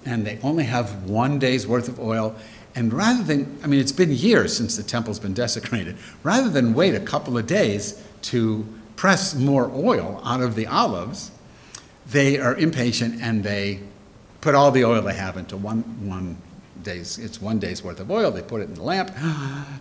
and 0.06 0.26
they 0.26 0.40
only 0.44 0.64
have 0.66 1.04
one 1.04 1.40
day's 1.40 1.68
worth 1.68 1.88
of 1.88 2.00
oil, 2.00 2.36
and 2.76 2.92
rather 2.92 3.24
than, 3.24 3.58
I 3.64 3.68
mean, 3.68 3.80
it's 3.80 3.92
been 3.92 4.12
years 4.12 4.56
since 4.56 4.76
the 4.76 4.84
temple's 4.84 5.20
been 5.20 5.34
desecrated, 5.34 5.98
rather 6.24 6.50
than 6.50 6.74
wait 6.74 6.94
a 6.94 7.00
couple 7.00 7.38
of 7.38 7.48
days 7.48 8.02
to 8.24 8.66
press 8.96 9.34
more 9.36 9.72
oil 9.74 10.22
out 10.24 10.42
of 10.42 10.56
the 10.56 10.68
olives, 10.68 11.32
they 12.08 12.38
are 12.38 12.56
impatient 12.56 13.22
and 13.22 13.44
they 13.44 13.80
put 14.42 14.56
all 14.56 14.72
the 14.72 14.84
oil 14.84 15.02
they 15.02 15.14
have 15.14 15.38
into 15.38 15.58
one, 15.58 15.82
one 16.08 16.38
day's, 16.84 17.18
it's 17.18 17.42
one 17.42 17.60
day's 17.60 17.84
worth 17.84 18.00
of 18.00 18.12
oil. 18.12 18.30
They 18.30 18.42
put 18.42 18.62
it 18.62 18.66
in 18.66 18.76
the 18.76 18.84
lamp 18.84 19.12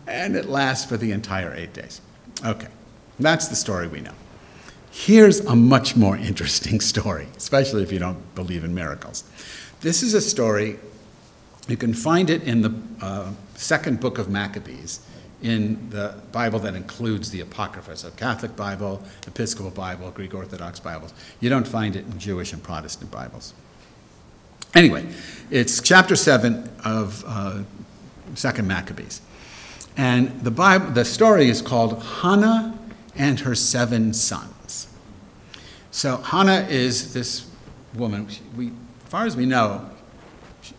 and 0.06 0.36
it 0.36 0.46
lasts 0.46 0.88
for 0.88 0.96
the 0.96 1.12
entire 1.12 1.54
eight 1.54 1.74
days. 1.74 2.00
Okay, 2.44 2.68
that's 3.18 3.48
the 3.48 3.56
story 3.56 3.88
we 3.88 4.00
know. 4.00 4.14
Here's 4.96 5.40
a 5.40 5.56
much 5.56 5.96
more 5.96 6.16
interesting 6.16 6.80
story, 6.92 7.26
especially 7.36 7.82
if 7.82 7.90
you 7.90 7.98
don't 7.98 8.32
believe 8.36 8.62
in 8.62 8.72
miracles. 8.74 9.24
This 9.80 10.04
is 10.04 10.14
a 10.14 10.20
story 10.20 10.78
you 11.66 11.76
can 11.76 11.92
find 11.92 12.30
it 12.30 12.44
in 12.44 12.62
the 12.62 12.72
uh, 13.02 13.32
second 13.56 13.98
book 13.98 14.18
of 14.18 14.28
Maccabees, 14.28 15.00
in 15.42 15.90
the 15.90 16.14
Bible 16.30 16.60
that 16.60 16.76
includes 16.76 17.30
the 17.30 17.40
Apocrypha, 17.40 17.96
so 17.96 18.10
Catholic 18.12 18.54
Bible, 18.54 19.02
Episcopal 19.26 19.72
Bible, 19.72 20.12
Greek 20.12 20.32
Orthodox 20.32 20.78
Bibles. 20.78 21.12
You 21.40 21.50
don't 21.50 21.66
find 21.66 21.96
it 21.96 22.04
in 22.06 22.18
Jewish 22.18 22.52
and 22.52 22.62
Protestant 22.62 23.10
Bibles. 23.10 23.52
Anyway, 24.76 25.06
it's 25.50 25.82
chapter 25.82 26.14
7 26.14 26.70
of 26.84 27.24
uh, 27.26 27.62
Second 28.36 28.68
Maccabees. 28.68 29.20
And 29.96 30.40
the, 30.42 30.52
Bible, 30.52 30.92
the 30.92 31.04
story 31.04 31.48
is 31.48 31.60
called 31.60 32.00
Hannah 32.00 32.78
and 33.16 33.40
her 33.40 33.56
seven 33.56 34.14
sons. 34.14 34.53
So 35.94 36.16
Hannah 36.16 36.66
is 36.68 37.14
this 37.14 37.46
woman, 37.94 38.26
we, 38.56 38.66
as 38.66 39.10
far 39.10 39.26
as 39.26 39.36
we 39.36 39.46
know, 39.46 39.88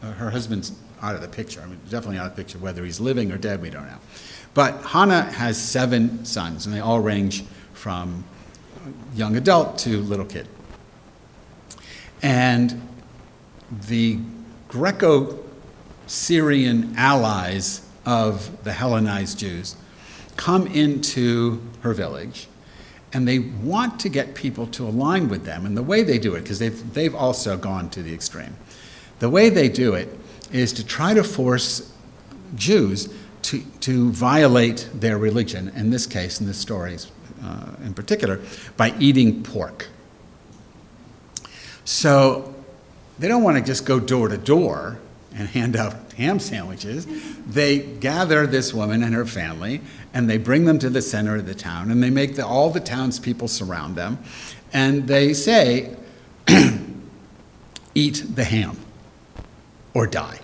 her 0.01 0.29
husband's 0.29 0.73
out 1.01 1.15
of 1.15 1.21
the 1.21 1.27
picture. 1.29 1.61
I 1.61 1.67
mean, 1.67 1.79
definitely 1.89 2.17
out 2.17 2.25
of 2.25 2.35
the 2.35 2.43
picture. 2.43 2.57
Whether 2.57 2.83
he's 2.83 2.99
living 2.99 3.31
or 3.31 3.37
dead, 3.37 3.61
we 3.61 3.69
don't 3.69 3.87
know. 3.87 3.97
But 4.53 4.83
Hannah 4.83 5.21
has 5.21 5.57
seven 5.57 6.25
sons, 6.25 6.65
and 6.65 6.75
they 6.75 6.81
all 6.81 6.99
range 6.99 7.45
from 7.71 8.25
young 9.15 9.37
adult 9.37 9.77
to 9.79 10.01
little 10.01 10.25
kid. 10.25 10.49
And 12.21 12.85
the 13.87 14.19
Greco 14.67 15.39
Syrian 16.07 16.93
allies 16.97 17.87
of 18.05 18.65
the 18.65 18.73
Hellenized 18.73 19.39
Jews 19.39 19.77
come 20.35 20.67
into 20.67 21.61
her 21.83 21.93
village 21.93 22.49
and 23.15 23.25
they 23.25 23.39
want 23.39 23.97
to 24.01 24.09
get 24.09 24.35
people 24.35 24.67
to 24.67 24.85
align 24.85 25.29
with 25.29 25.45
them. 25.45 25.65
And 25.65 25.77
the 25.77 25.81
way 25.81 26.03
they 26.03 26.19
do 26.19 26.35
it, 26.35 26.41
because 26.41 26.59
they've, 26.59 26.93
they've 26.93 27.15
also 27.15 27.55
gone 27.55 27.89
to 27.91 28.03
the 28.03 28.13
extreme, 28.13 28.57
the 29.19 29.29
way 29.29 29.47
they 29.47 29.69
do 29.69 29.93
it 29.93 30.09
is 30.51 30.73
to 30.73 30.85
try 30.85 31.13
to 31.13 31.23
force 31.23 31.93
Jews 32.55 33.07
to, 33.43 33.61
to 33.79 34.11
violate 34.11 34.89
their 34.93 35.17
religion, 35.17 35.69
in 35.77 35.91
this 35.91 36.05
case, 36.05 36.41
in 36.41 36.45
this 36.45 36.57
story 36.57 36.97
uh, 37.41 37.67
in 37.85 37.93
particular, 37.93 38.41
by 38.75 38.93
eating 38.99 39.43
pork. 39.43 39.87
So 41.85 42.53
they 43.17 43.29
don't 43.29 43.43
want 43.43 43.57
to 43.57 43.63
just 43.63 43.85
go 43.85 43.97
door 43.97 44.27
to 44.27 44.37
door 44.37 44.99
and 45.35 45.49
hand 45.49 45.75
out 45.75 46.13
ham 46.13 46.39
sandwiches. 46.39 47.05
They 47.45 47.79
gather 47.79 48.47
this 48.47 48.73
woman 48.73 49.03
and 49.03 49.13
her 49.13 49.25
family 49.25 49.81
and 50.13 50.29
they 50.29 50.37
bring 50.37 50.65
them 50.65 50.79
to 50.79 50.89
the 50.89 51.01
center 51.01 51.35
of 51.35 51.45
the 51.45 51.55
town 51.55 51.91
and 51.91 52.01
they 52.01 52.09
make 52.09 52.35
the, 52.35 52.45
all 52.45 52.69
the 52.69 52.79
townspeople 52.79 53.47
surround 53.47 53.95
them 53.95 54.19
and 54.73 55.07
they 55.07 55.33
say, 55.33 55.95
Eat 57.95 58.23
the 58.35 58.43
ham 58.43 58.77
or 59.93 60.07
die. 60.07 60.39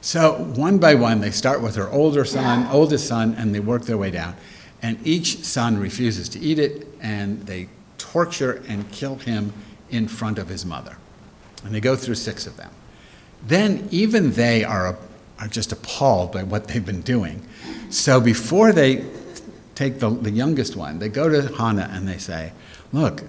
So 0.00 0.34
one 0.34 0.78
by 0.78 0.94
one, 0.94 1.20
they 1.20 1.30
start 1.30 1.62
with 1.62 1.76
her 1.76 1.88
older 1.88 2.24
son, 2.24 2.66
oldest 2.70 3.08
son, 3.08 3.34
and 3.38 3.54
they 3.54 3.60
work 3.60 3.84
their 3.84 3.96
way 3.96 4.10
down. 4.10 4.36
And 4.82 4.98
each 5.04 5.38
son 5.38 5.78
refuses 5.78 6.28
to 6.30 6.38
eat 6.38 6.58
it, 6.58 6.86
and 7.00 7.46
they 7.46 7.68
torture 7.96 8.62
and 8.68 8.90
kill 8.92 9.16
him 9.16 9.54
in 9.88 10.06
front 10.06 10.38
of 10.38 10.48
his 10.48 10.66
mother. 10.66 10.98
And 11.64 11.74
they 11.74 11.80
go 11.80 11.96
through 11.96 12.16
six 12.16 12.46
of 12.46 12.58
them. 12.58 12.70
Then 13.46 13.88
even 13.90 14.32
they 14.32 14.64
are, 14.64 14.96
are 15.38 15.48
just 15.48 15.72
appalled 15.72 16.32
by 16.32 16.42
what 16.42 16.68
they've 16.68 16.84
been 16.84 17.02
doing. 17.02 17.46
So 17.90 18.20
before 18.20 18.72
they 18.72 19.04
take 19.74 19.98
the, 20.00 20.10
the 20.10 20.30
youngest 20.30 20.76
one, 20.76 20.98
they 20.98 21.08
go 21.08 21.28
to 21.28 21.54
Hannah 21.54 21.90
and 21.92 22.08
they 22.08 22.18
say, 22.18 22.52
Look, 22.92 23.22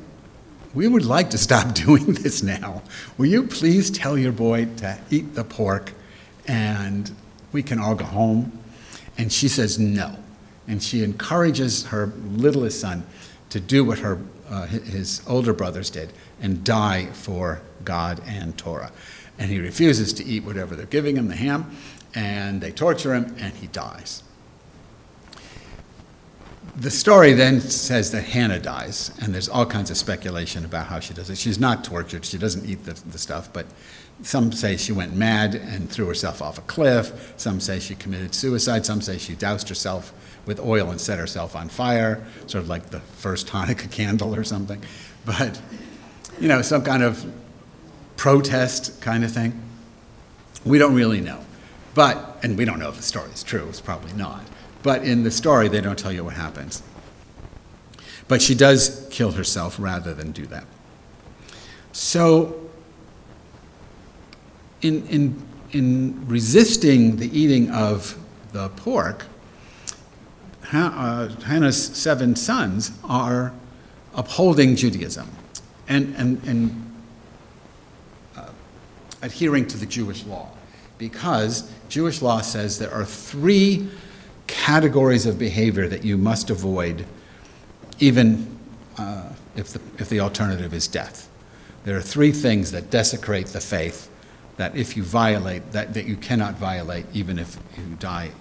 we 0.74 0.88
would 0.88 1.06
like 1.06 1.30
to 1.32 1.38
stop 1.38 1.74
doing 1.74 2.14
this 2.14 2.44
now. 2.44 2.84
Will 3.18 3.26
you 3.26 3.44
please 3.44 3.90
tell 3.90 4.18
your 4.18 4.32
boy 4.32 4.66
to 4.78 5.00
eat 5.10 5.34
the 5.34 5.44
pork 5.44 5.94
and 6.48 7.12
we 7.52 7.64
can 7.64 7.80
all 7.80 7.96
go 7.96 8.06
home? 8.06 8.60
And 9.18 9.32
she 9.32 9.48
says 9.48 9.80
no. 9.80 10.18
And 10.68 10.84
she 10.84 11.04
encourages 11.04 11.86
her 11.88 12.08
littlest 12.34 12.82
son 12.82 13.06
to 13.50 13.60
do 13.60 13.86
what 13.86 14.00
her, 14.00 14.20
uh, 14.50 14.66
his 14.66 15.22
older 15.28 15.54
brothers 15.54 15.90
did 15.90 16.12
and 16.42 16.64
die 16.64 17.06
for 17.08 17.62
God 17.86 18.22
and 18.26 18.58
Torah. 18.58 18.92
And 19.38 19.52
he 19.52 19.60
refuses 19.60 20.14
to 20.14 20.26
eat 20.26 20.44
whatever 20.44 20.76
they're 20.76 20.86
giving 20.86 21.18
him, 21.18 21.28
the 21.28 21.36
ham, 21.36 21.76
and 22.14 22.62
they 22.62 22.72
torture 22.72 23.14
him, 23.14 23.36
and 23.40 23.54
he 23.54 23.68
dies 23.68 24.24
the 26.78 26.92
story 26.92 27.34
then 27.34 27.62
says 27.62 28.12
that 28.12 28.24
Hannah 28.24 28.60
dies, 28.60 29.12
and 29.22 29.34
there's 29.34 29.48
all 29.48 29.66
kinds 29.66 29.90
of 29.90 29.98
speculation 29.98 30.66
about 30.66 30.88
how 30.88 31.00
she 31.00 31.14
does 31.14 31.30
it. 31.30 31.38
She's 31.38 31.60
not 31.60 31.84
tortured, 31.84 32.26
she 32.26 32.38
doesn't 32.38 32.66
eat 32.66 32.84
the, 32.84 32.94
the 32.94 33.18
stuff, 33.18 33.52
but 33.54 33.66
some 34.24 34.52
say 34.52 34.76
she 34.76 34.92
went 34.92 35.16
mad 35.16 35.56
and 35.56 35.90
threw 35.90 36.08
herself 36.08 36.42
off 36.42 36.58
a 36.58 36.62
cliff. 36.62 37.34
Some 37.38 37.60
say 37.60 37.80
she 37.80 37.96
committed 37.96 38.34
suicide. 38.34 38.86
Some 38.86 39.02
say 39.02 39.18
she 39.18 39.36
doused 39.36 39.68
herself 39.68 40.14
with 40.46 40.58
oil 40.60 40.90
and 40.90 41.02
set 41.02 41.20
herself 41.20 41.54
on 41.54 41.68
fire, 41.68 42.26
sort 42.48 42.64
of 42.64 42.70
like 42.70 42.92
the 42.92 43.02
first 43.02 43.48
Hanukkah 43.52 43.92
candle 43.92 44.34
or 44.34 44.44
something. 44.44 44.82
But, 45.26 45.60
you 46.40 46.48
know, 46.48 46.62
some 46.62 46.84
kind 46.84 47.04
of 47.04 47.26
protest 48.26 49.00
kind 49.02 49.24
of 49.24 49.32
thing. 49.32 49.54
We 50.66 50.80
don't 50.80 50.96
really 50.96 51.22
know. 51.22 51.46
But, 51.94 52.40
and 52.42 52.58
we 52.58 52.66
don't 52.66 52.80
know 52.80 52.90
if 52.90 52.96
the 52.96 53.04
story 53.04 53.30
is 53.30 53.44
true, 53.44 53.68
it's 53.70 53.80
probably 53.80 54.14
not. 54.14 54.42
But 54.82 55.04
in 55.04 55.22
the 55.22 55.30
story, 55.30 55.68
they 55.68 55.80
don't 55.80 56.00
tell 56.00 56.12
you 56.12 56.24
what 56.24 56.34
happens. 56.34 56.82
But 58.28 58.42
she 58.42 58.56
does 58.56 59.08
kill 59.12 59.34
herself 59.34 59.76
rather 59.78 60.12
than 60.16 60.32
do 60.32 60.48
that. 60.48 60.66
So, 61.92 62.68
in, 64.82 65.06
in, 65.06 65.48
in 65.72 66.28
resisting 66.28 67.18
the 67.18 67.30
eating 67.40 67.70
of 67.70 68.18
the 68.54 68.70
pork, 68.70 69.28
uh, 70.74 71.30
Hannah's 71.44 71.96
seven 71.96 72.36
sons 72.36 72.92
are 73.04 73.54
upholding 74.16 74.76
Judaism 74.76 75.30
and, 75.88 76.16
and, 76.16 76.44
and 76.48 76.85
adhering 79.22 79.68
to 79.68 79.78
the 79.78 79.86
Jewish 79.86 80.24
law. 80.26 80.50
Because 80.98 81.70
Jewish 81.90 82.22
law 82.22 82.42
says 82.42 82.80
there 82.80 82.94
are 82.94 83.06
three 83.06 83.90
categories 84.48 85.26
of 85.26 85.38
behavior 85.38 85.88
that 85.88 86.04
you 86.04 86.18
must 86.18 86.50
avoid, 86.50 87.06
even 88.00 88.58
uh, 88.98 89.30
if, 89.56 89.70
the, 89.70 89.82
if 90.02 90.10
the 90.10 90.20
alternative 90.20 90.74
is 90.74 90.88
death. 90.88 91.30
There 91.84 91.98
are 91.98 92.02
three 92.02 92.32
things 92.32 92.72
that 92.72 92.90
desecrate 92.90 93.48
the 93.48 93.62
faith 93.62 94.10
that 94.58 94.76
if 94.76 94.96
you 94.96 95.04
violate, 95.04 95.72
that, 95.74 95.94
that 95.94 96.06
you 96.06 96.16
cannot 96.16 96.56
violate 96.56 97.06
even 97.14 97.38
if 97.38 97.58
you 97.78 97.96
die 98.00 98.32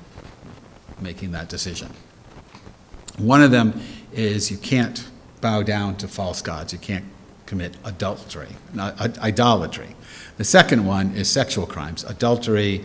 making 1.00 1.32
that 1.32 1.48
decision. 1.48 1.90
One 3.18 3.42
of 3.42 3.50
them 3.50 3.80
is 4.12 4.50
you 4.50 4.56
can't 4.56 5.06
bow 5.40 5.62
down 5.62 5.96
to 5.96 6.08
false 6.08 6.40
gods. 6.40 6.72
You 6.72 6.78
can't 6.78 7.04
commit 7.46 7.76
adultery, 7.84 8.48
not, 8.72 9.18
idolatry. 9.18 9.94
The 10.36 10.44
second 10.44 10.86
one 10.86 11.12
is 11.14 11.28
sexual 11.28 11.66
crimes, 11.66 12.04
adultery, 12.04 12.84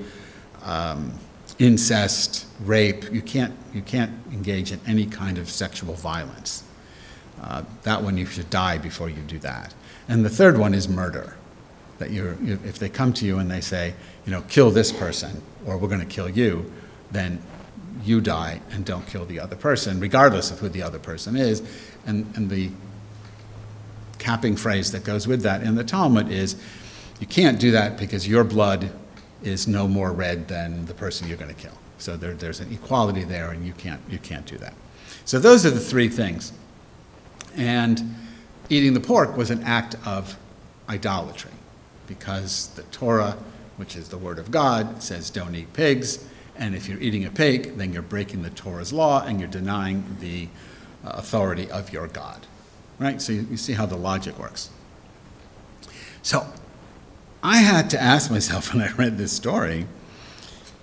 um, 0.63 1.13
incest, 1.57 2.45
rape. 2.61 3.11
You 3.11 3.21
can't, 3.21 3.53
you 3.73 3.81
can't 3.81 4.11
engage 4.31 4.71
in 4.71 4.79
any 4.85 5.05
kind 5.05 5.37
of 5.37 5.49
sexual 5.49 5.93
violence. 5.93 6.63
Uh, 7.41 7.63
that 7.83 8.03
one 8.03 8.17
you 8.17 8.25
should 8.25 8.49
die 8.49 8.77
before 8.77 9.09
you 9.09 9.21
do 9.27 9.39
that. 9.39 9.73
And 10.07 10.25
the 10.25 10.29
third 10.29 10.57
one 10.57 10.73
is 10.73 10.89
murder. 10.89 11.35
That 11.99 12.11
you're, 12.11 12.35
if 12.41 12.79
they 12.79 12.89
come 12.89 13.13
to 13.13 13.25
you 13.25 13.39
and 13.39 13.49
they 13.49 13.61
say, 13.61 13.93
you 14.25 14.31
know, 14.31 14.41
kill 14.43 14.71
this 14.71 14.91
person 14.91 15.41
or 15.65 15.77
we're 15.77 15.89
going 15.89 15.99
to 16.01 16.05
kill 16.05 16.29
you, 16.29 16.71
then 17.11 17.41
you 18.03 18.21
die 18.21 18.61
and 18.71 18.85
don't 18.85 19.05
kill 19.07 19.25
the 19.25 19.39
other 19.39 19.55
person, 19.55 19.99
regardless 19.99 20.51
of 20.51 20.59
who 20.59 20.69
the 20.69 20.81
other 20.81 20.99
person 20.99 21.35
is. 21.35 21.61
And, 22.05 22.25
and 22.35 22.49
the 22.49 22.71
capping 24.19 24.55
phrase 24.55 24.91
that 24.91 25.03
goes 25.03 25.27
with 25.27 25.41
that 25.41 25.63
in 25.63 25.75
the 25.75 25.83
Talmud 25.83 26.29
is 26.29 26.55
you 27.19 27.27
can't 27.27 27.59
do 27.59 27.71
that 27.71 27.97
because 27.97 28.27
your 28.27 28.43
blood 28.43 28.91
is 29.43 29.67
no 29.67 29.87
more 29.87 30.11
red 30.11 30.47
than 30.47 30.85
the 30.85 30.93
person 30.93 31.27
you're 31.27 31.37
going 31.37 31.53
to 31.53 31.61
kill. 31.61 31.77
So 31.97 32.15
there, 32.15 32.33
there's 32.33 32.59
an 32.59 32.71
equality 32.71 33.23
there, 33.23 33.51
and 33.51 33.65
you 33.65 33.73
can't, 33.73 34.01
you 34.09 34.19
can't 34.19 34.45
do 34.45 34.57
that. 34.57 34.73
So 35.25 35.39
those 35.39 35.65
are 35.65 35.69
the 35.69 35.79
three 35.79 36.07
things. 36.07 36.53
And 37.55 38.15
eating 38.69 38.93
the 38.93 38.99
pork 38.99 39.35
was 39.35 39.51
an 39.51 39.63
act 39.63 39.95
of 40.05 40.37
idolatry 40.87 41.51
because 42.07 42.67
the 42.75 42.83
Torah, 42.83 43.37
which 43.77 43.95
is 43.95 44.09
the 44.09 44.17
Word 44.17 44.39
of 44.39 44.49
God, 44.49 45.03
says 45.03 45.29
don't 45.29 45.55
eat 45.55 45.73
pigs. 45.73 46.25
And 46.55 46.75
if 46.75 46.87
you're 46.87 46.99
eating 46.99 47.25
a 47.25 47.29
pig, 47.29 47.77
then 47.77 47.93
you're 47.93 48.01
breaking 48.01 48.43
the 48.43 48.49
Torah's 48.49 48.91
law 48.91 49.23
and 49.25 49.39
you're 49.39 49.49
denying 49.49 50.17
the 50.19 50.47
uh, 51.05 51.11
authority 51.15 51.69
of 51.69 51.93
your 51.93 52.07
God. 52.07 52.45
Right? 52.99 53.21
So 53.21 53.31
you, 53.31 53.47
you 53.49 53.57
see 53.57 53.73
how 53.73 53.85
the 53.85 53.95
logic 53.95 54.37
works. 54.37 54.69
So 56.21 56.45
I 57.41 57.57
had 57.57 57.89
to 57.91 58.01
ask 58.01 58.29
myself 58.29 58.73
when 58.73 58.83
I 58.83 58.91
read 58.93 59.17
this 59.17 59.31
story, 59.31 59.87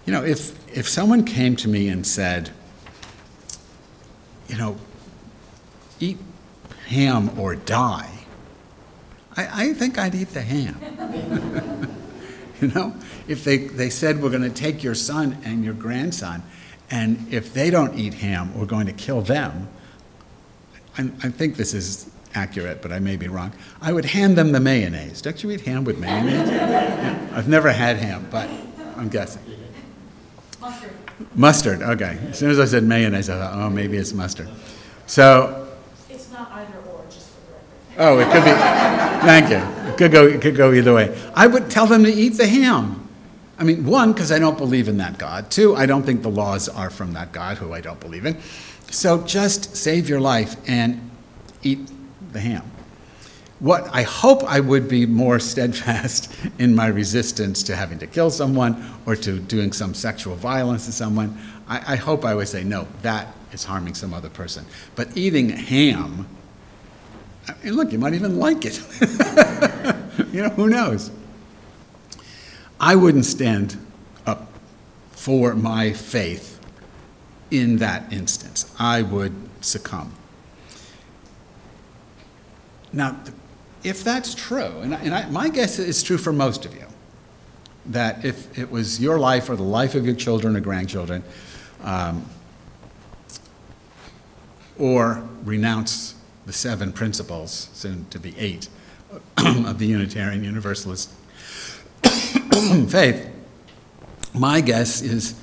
you 0.04 0.12
know, 0.12 0.24
if, 0.24 0.54
if 0.74 0.88
someone 0.88 1.24
came 1.24 1.56
to 1.56 1.68
me 1.68 1.88
and 1.88 2.06
said, 2.06 2.50
you 4.48 4.56
know, 4.56 4.76
eat 5.98 6.18
ham 6.88 7.38
or 7.38 7.56
die, 7.56 8.10
I, 9.36 9.70
I 9.70 9.72
think 9.72 9.98
I'd 9.98 10.14
eat 10.14 10.28
the 10.28 10.42
ham. 10.42 10.78
you 12.60 12.68
know, 12.68 12.94
if 13.26 13.44
they, 13.44 13.58
they 13.58 13.90
said, 13.90 14.22
we're 14.22 14.30
going 14.30 14.42
to 14.42 14.50
take 14.50 14.82
your 14.82 14.94
son 14.94 15.38
and 15.44 15.64
your 15.64 15.74
grandson, 15.74 16.42
and 16.90 17.26
if 17.32 17.52
they 17.52 17.70
don't 17.70 17.98
eat 17.98 18.14
ham, 18.14 18.56
we're 18.56 18.66
going 18.66 18.86
to 18.86 18.92
kill 18.92 19.20
them, 19.20 19.68
I, 20.98 21.02
I 21.22 21.28
think 21.30 21.56
this 21.56 21.74
is 21.74 22.10
accurate, 22.34 22.82
but 22.82 22.92
I 22.92 22.98
may 22.98 23.16
be 23.16 23.28
wrong. 23.28 23.52
I 23.80 23.92
would 23.92 24.04
hand 24.04 24.36
them 24.36 24.52
the 24.52 24.60
mayonnaise. 24.60 25.22
Don't 25.22 25.42
you 25.42 25.50
eat 25.50 25.62
ham 25.62 25.84
with 25.84 25.98
mayonnaise? 25.98 26.48
yeah. 26.50 27.28
I've 27.32 27.48
never 27.48 27.70
had 27.70 27.96
ham, 27.96 28.26
but 28.30 28.48
I'm 28.96 29.08
guessing. 29.08 29.42
Mustard. 30.60 30.90
Mustard, 31.34 31.82
okay. 31.82 32.18
As 32.28 32.38
soon 32.38 32.50
as 32.50 32.60
I 32.60 32.64
said 32.66 32.84
mayonnaise, 32.84 33.30
I 33.30 33.38
thought, 33.38 33.54
oh, 33.54 33.70
maybe 33.70 33.96
it's 33.96 34.12
mustard. 34.12 34.48
So. 35.06 35.68
It's 36.10 36.30
not 36.30 36.50
either 36.52 36.78
or, 36.90 37.04
just 37.08 37.30
for 37.30 37.40
the 37.40 38.04
record. 38.04 38.16
Oh, 38.16 38.18
it 38.18 38.32
could 38.32 38.44
be. 38.44 38.50
thank 39.26 39.50
you. 39.50 39.90
It 39.90 39.98
could 39.98 40.12
go, 40.12 40.26
it 40.26 40.40
could 40.40 40.56
go 40.56 40.72
either 40.72 40.94
way. 40.94 41.16
I 41.34 41.46
would 41.46 41.70
tell 41.70 41.86
them 41.86 42.04
to 42.04 42.12
eat 42.12 42.30
the 42.30 42.46
ham. 42.46 43.08
I 43.58 43.64
mean, 43.64 43.86
one, 43.86 44.12
because 44.12 44.30
I 44.30 44.38
don't 44.38 44.58
believe 44.58 44.88
in 44.88 44.98
that 44.98 45.16
God. 45.16 45.50
Two, 45.50 45.74
I 45.74 45.86
don't 45.86 46.02
think 46.02 46.22
the 46.22 46.30
laws 46.30 46.68
are 46.68 46.90
from 46.90 47.14
that 47.14 47.32
God 47.32 47.56
who 47.56 47.72
I 47.72 47.80
don't 47.80 47.98
believe 48.00 48.26
in. 48.26 48.36
So 48.90 49.22
just 49.22 49.76
save 49.76 50.08
your 50.08 50.20
life 50.20 50.56
and 50.68 51.10
eat 51.62 51.90
the 52.32 52.40
ham. 52.40 52.70
What 53.58 53.88
I 53.92 54.02
hope 54.02 54.44
I 54.44 54.60
would 54.60 54.88
be 54.88 55.06
more 55.06 55.38
steadfast 55.52 56.32
in 56.58 56.74
my 56.74 56.86
resistance 56.86 57.62
to 57.64 57.76
having 57.76 57.98
to 58.00 58.06
kill 58.06 58.30
someone 58.30 58.92
or 59.06 59.16
to 59.16 59.38
doing 59.38 59.72
some 59.72 59.94
sexual 59.94 60.36
violence 60.36 60.86
to 60.86 60.92
someone. 60.92 61.38
I, 61.68 61.94
I 61.94 61.96
hope 61.96 62.24
I 62.24 62.34
would 62.34 62.48
say, 62.48 62.64
no, 62.64 62.86
that 63.02 63.34
is 63.52 63.64
harming 63.64 63.94
some 63.94 64.14
other 64.14 64.28
person. 64.28 64.66
But 64.94 65.16
eating 65.16 65.48
ham, 65.48 66.28
I 67.48 67.54
mean, 67.64 67.74
look, 67.74 67.92
you 67.92 67.98
might 67.98 68.14
even 68.14 68.38
like 68.38 68.64
it. 68.64 68.80
you 70.32 70.42
know, 70.42 70.50
who 70.50 70.68
knows? 70.68 71.10
I 72.78 72.94
wouldn't 72.94 73.24
stand 73.24 73.76
up 74.26 74.48
for 75.12 75.54
my 75.54 75.92
faith 75.92 76.55
in 77.50 77.76
that 77.78 78.12
instance. 78.12 78.74
I 78.78 79.02
would 79.02 79.34
succumb. 79.60 80.12
Now, 82.92 83.16
if 83.84 84.02
that's 84.02 84.34
true, 84.34 84.80
and, 84.80 84.94
I, 84.94 84.98
and 85.00 85.14
I, 85.14 85.28
my 85.30 85.48
guess 85.48 85.78
is 85.78 86.02
true 86.02 86.18
for 86.18 86.32
most 86.32 86.64
of 86.64 86.74
you, 86.74 86.86
that 87.86 88.24
if 88.24 88.58
it 88.58 88.70
was 88.70 89.00
your 89.00 89.18
life 89.18 89.48
or 89.48 89.56
the 89.56 89.62
life 89.62 89.94
of 89.94 90.04
your 90.04 90.14
children 90.14 90.56
or 90.56 90.60
grandchildren, 90.60 91.22
um, 91.84 92.24
or 94.78 95.26
renounce 95.44 96.14
the 96.46 96.52
seven 96.52 96.92
principles, 96.92 97.68
soon 97.72 98.06
to 98.10 98.18
be 98.18 98.34
eight, 98.38 98.68
of 99.36 99.78
the 99.78 99.86
Unitarian 99.86 100.42
Universalist 100.42 101.10
faith, 102.88 103.28
my 104.34 104.60
guess 104.60 105.02
is, 105.02 105.38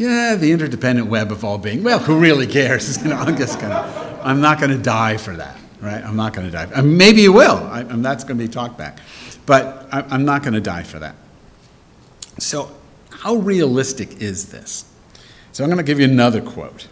yeah, 0.00 0.34
the 0.34 0.50
interdependent 0.50 1.08
web 1.08 1.30
of 1.30 1.44
all 1.44 1.58
being. 1.58 1.82
Well, 1.82 1.98
who 1.98 2.18
really 2.18 2.46
cares? 2.46 2.96
You 3.02 3.10
know, 3.10 3.16
I'm 3.16 3.36
just 3.36 3.60
gonna, 3.60 4.20
I'm 4.22 4.40
not 4.40 4.58
to 4.70 4.78
die 4.78 5.16
for 5.16 5.36
that 5.36 5.56
right? 5.80 6.04
I'm 6.04 6.16
not 6.16 6.34
to 6.34 6.50
die. 6.50 6.80
Maybe 6.82 7.22
you 7.22 7.32
will. 7.32 7.56
I, 7.56 7.80
and 7.80 8.04
that's 8.04 8.24
to 8.38 8.44
be 8.44 8.48
talked 8.48 8.76
back. 8.76 8.98
But 9.46 9.88
I, 9.92 10.02
I'm 10.02 10.24
not 10.24 10.42
to 10.54 10.60
die 10.60 10.82
for 10.82 10.98
that. 10.98 11.14
So, 12.38 12.70
how 13.10 13.34
realistic 13.36 14.20
is 14.20 14.50
this? 14.50 14.84
So, 15.52 15.64
I'm 15.64 15.70
to 15.78 15.82
give 15.82 15.98
you 15.98 16.06
another 16.06 16.40
quote. 16.40 16.88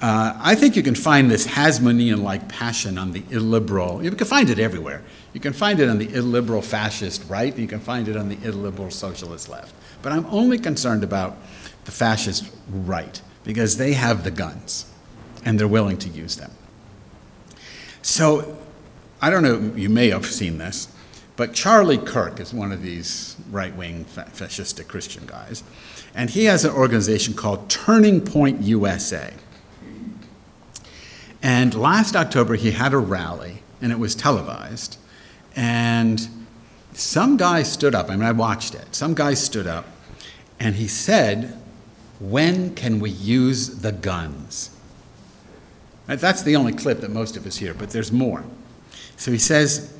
Uh, 0.00 0.36
I 0.40 0.56
think 0.56 0.74
you 0.74 0.82
can 0.82 0.96
find 0.96 1.30
this 1.30 1.46
Hasmonean 1.46 2.22
like 2.22 2.48
passion 2.48 2.98
on 2.98 3.12
the 3.12 3.22
illiberal. 3.30 4.02
You 4.02 4.10
can 4.10 4.26
find 4.26 4.50
it 4.50 4.58
everywhere. 4.58 5.02
You 5.32 5.40
can 5.40 5.52
find 5.52 5.78
it 5.78 5.88
on 5.88 5.98
the 5.98 6.12
illiberal 6.12 6.60
fascist 6.60 7.24
right, 7.28 7.56
you 7.56 7.68
can 7.68 7.78
find 7.78 8.08
it 8.08 8.16
on 8.16 8.28
the 8.28 8.36
illiberal 8.42 8.90
socialist 8.90 9.48
left. 9.48 9.72
But 10.02 10.12
I'm 10.12 10.26
only 10.26 10.58
concerned 10.58 11.04
about 11.04 11.36
the 11.84 11.90
fascist 11.92 12.50
right 12.68 13.20
because 13.44 13.76
they 13.76 13.92
have 13.94 14.24
the 14.24 14.30
guns 14.30 14.86
and 15.44 15.58
they're 15.58 15.68
willing 15.68 15.98
to 15.98 16.08
use 16.08 16.36
them. 16.36 16.50
So, 18.02 18.58
I 19.20 19.30
don't 19.30 19.42
know, 19.42 19.72
you 19.76 19.88
may 19.88 20.10
have 20.10 20.26
seen 20.26 20.58
this, 20.58 20.88
but 21.36 21.54
Charlie 21.54 21.98
Kirk 21.98 22.40
is 22.40 22.52
one 22.52 22.72
of 22.72 22.82
these 22.82 23.36
right 23.50 23.74
wing 23.74 24.04
fascistic 24.04 24.88
Christian 24.88 25.24
guys, 25.26 25.62
and 26.14 26.30
he 26.30 26.44
has 26.44 26.64
an 26.64 26.72
organization 26.72 27.34
called 27.34 27.70
Turning 27.70 28.20
Point 28.20 28.62
USA. 28.62 29.32
And 31.42 31.74
last 31.74 32.14
October, 32.14 32.54
he 32.54 32.72
had 32.72 32.92
a 32.92 32.98
rally, 32.98 33.62
and 33.80 33.90
it 33.90 33.98
was 33.98 34.14
televised. 34.14 34.98
And 35.56 36.28
some 36.92 37.36
guy 37.36 37.62
stood 37.62 37.94
up, 37.94 38.10
I 38.10 38.16
mean, 38.16 38.24
I 38.24 38.32
watched 38.32 38.74
it. 38.74 38.94
Some 38.94 39.14
guy 39.14 39.34
stood 39.34 39.66
up, 39.66 39.86
and 40.60 40.76
he 40.76 40.86
said, 40.86 41.58
When 42.22 42.74
can 42.76 43.00
we 43.00 43.10
use 43.10 43.80
the 43.80 43.90
guns? 43.90 44.70
That's 46.06 46.42
the 46.42 46.54
only 46.54 46.72
clip 46.72 47.00
that 47.00 47.10
most 47.10 47.36
of 47.36 47.46
us 47.46 47.56
hear, 47.56 47.74
but 47.74 47.90
there's 47.90 48.12
more. 48.12 48.44
So 49.16 49.32
he 49.32 49.38
says, 49.38 49.92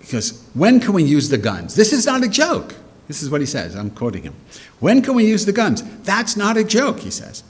because 0.00 0.42
when 0.54 0.80
can 0.80 0.94
we 0.94 1.02
use 1.02 1.28
the 1.28 1.36
guns? 1.36 1.74
This 1.74 1.92
is 1.92 2.06
not 2.06 2.24
a 2.24 2.28
joke. 2.28 2.74
This 3.08 3.22
is 3.22 3.28
what 3.28 3.42
he 3.42 3.46
says. 3.46 3.74
I'm 3.74 3.90
quoting 3.90 4.22
him. 4.22 4.34
When 4.80 5.02
can 5.02 5.14
we 5.14 5.26
use 5.26 5.44
the 5.44 5.52
guns? 5.52 5.82
That's 6.02 6.34
not 6.34 6.56
a 6.56 6.64
joke, 6.64 7.00
he 7.00 7.10
says. 7.10 7.42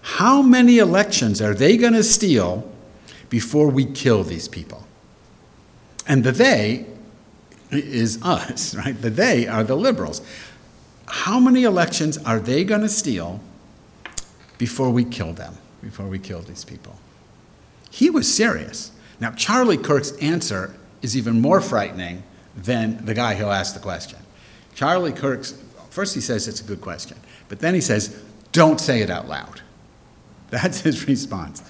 How 0.00 0.40
many 0.40 0.78
elections 0.78 1.42
are 1.42 1.52
they 1.52 1.76
going 1.76 1.92
to 1.92 2.02
steal 2.02 2.70
before 3.28 3.68
we 3.68 3.84
kill 3.84 4.24
these 4.24 4.48
people? 4.48 4.86
And 6.06 6.24
the 6.24 6.32
they 6.32 6.86
is 7.70 8.22
us, 8.22 8.74
right? 8.76 9.00
The 9.00 9.10
they 9.10 9.46
are 9.46 9.62
the 9.62 9.76
liberals. 9.76 10.22
How 11.08 11.38
many 11.38 11.64
elections 11.64 12.18
are 12.18 12.40
they 12.40 12.64
going 12.64 12.82
to 12.82 12.88
steal 12.88 13.40
before 14.58 14.90
we 14.90 15.04
kill 15.04 15.32
them, 15.32 15.54
before 15.82 16.06
we 16.06 16.18
kill 16.18 16.40
these 16.40 16.64
people. 16.64 16.98
He 17.90 18.10
was 18.10 18.32
serious. 18.32 18.92
Now, 19.20 19.32
Charlie 19.32 19.78
Kirk's 19.78 20.12
answer 20.12 20.74
is 21.02 21.16
even 21.16 21.40
more 21.40 21.60
frightening 21.60 22.22
than 22.56 23.04
the 23.04 23.14
guy 23.14 23.34
who 23.34 23.46
asked 23.46 23.74
the 23.74 23.80
question. 23.80 24.18
Charlie 24.74 25.12
Kirk's, 25.12 25.54
first 25.90 26.14
he 26.14 26.20
says 26.20 26.48
it's 26.48 26.60
a 26.60 26.64
good 26.64 26.80
question, 26.80 27.18
but 27.48 27.60
then 27.60 27.74
he 27.74 27.80
says, 27.80 28.22
don't 28.52 28.80
say 28.80 29.00
it 29.00 29.10
out 29.10 29.28
loud. 29.28 29.60
That's 30.50 30.80
his 30.80 31.06
response. 31.06 31.62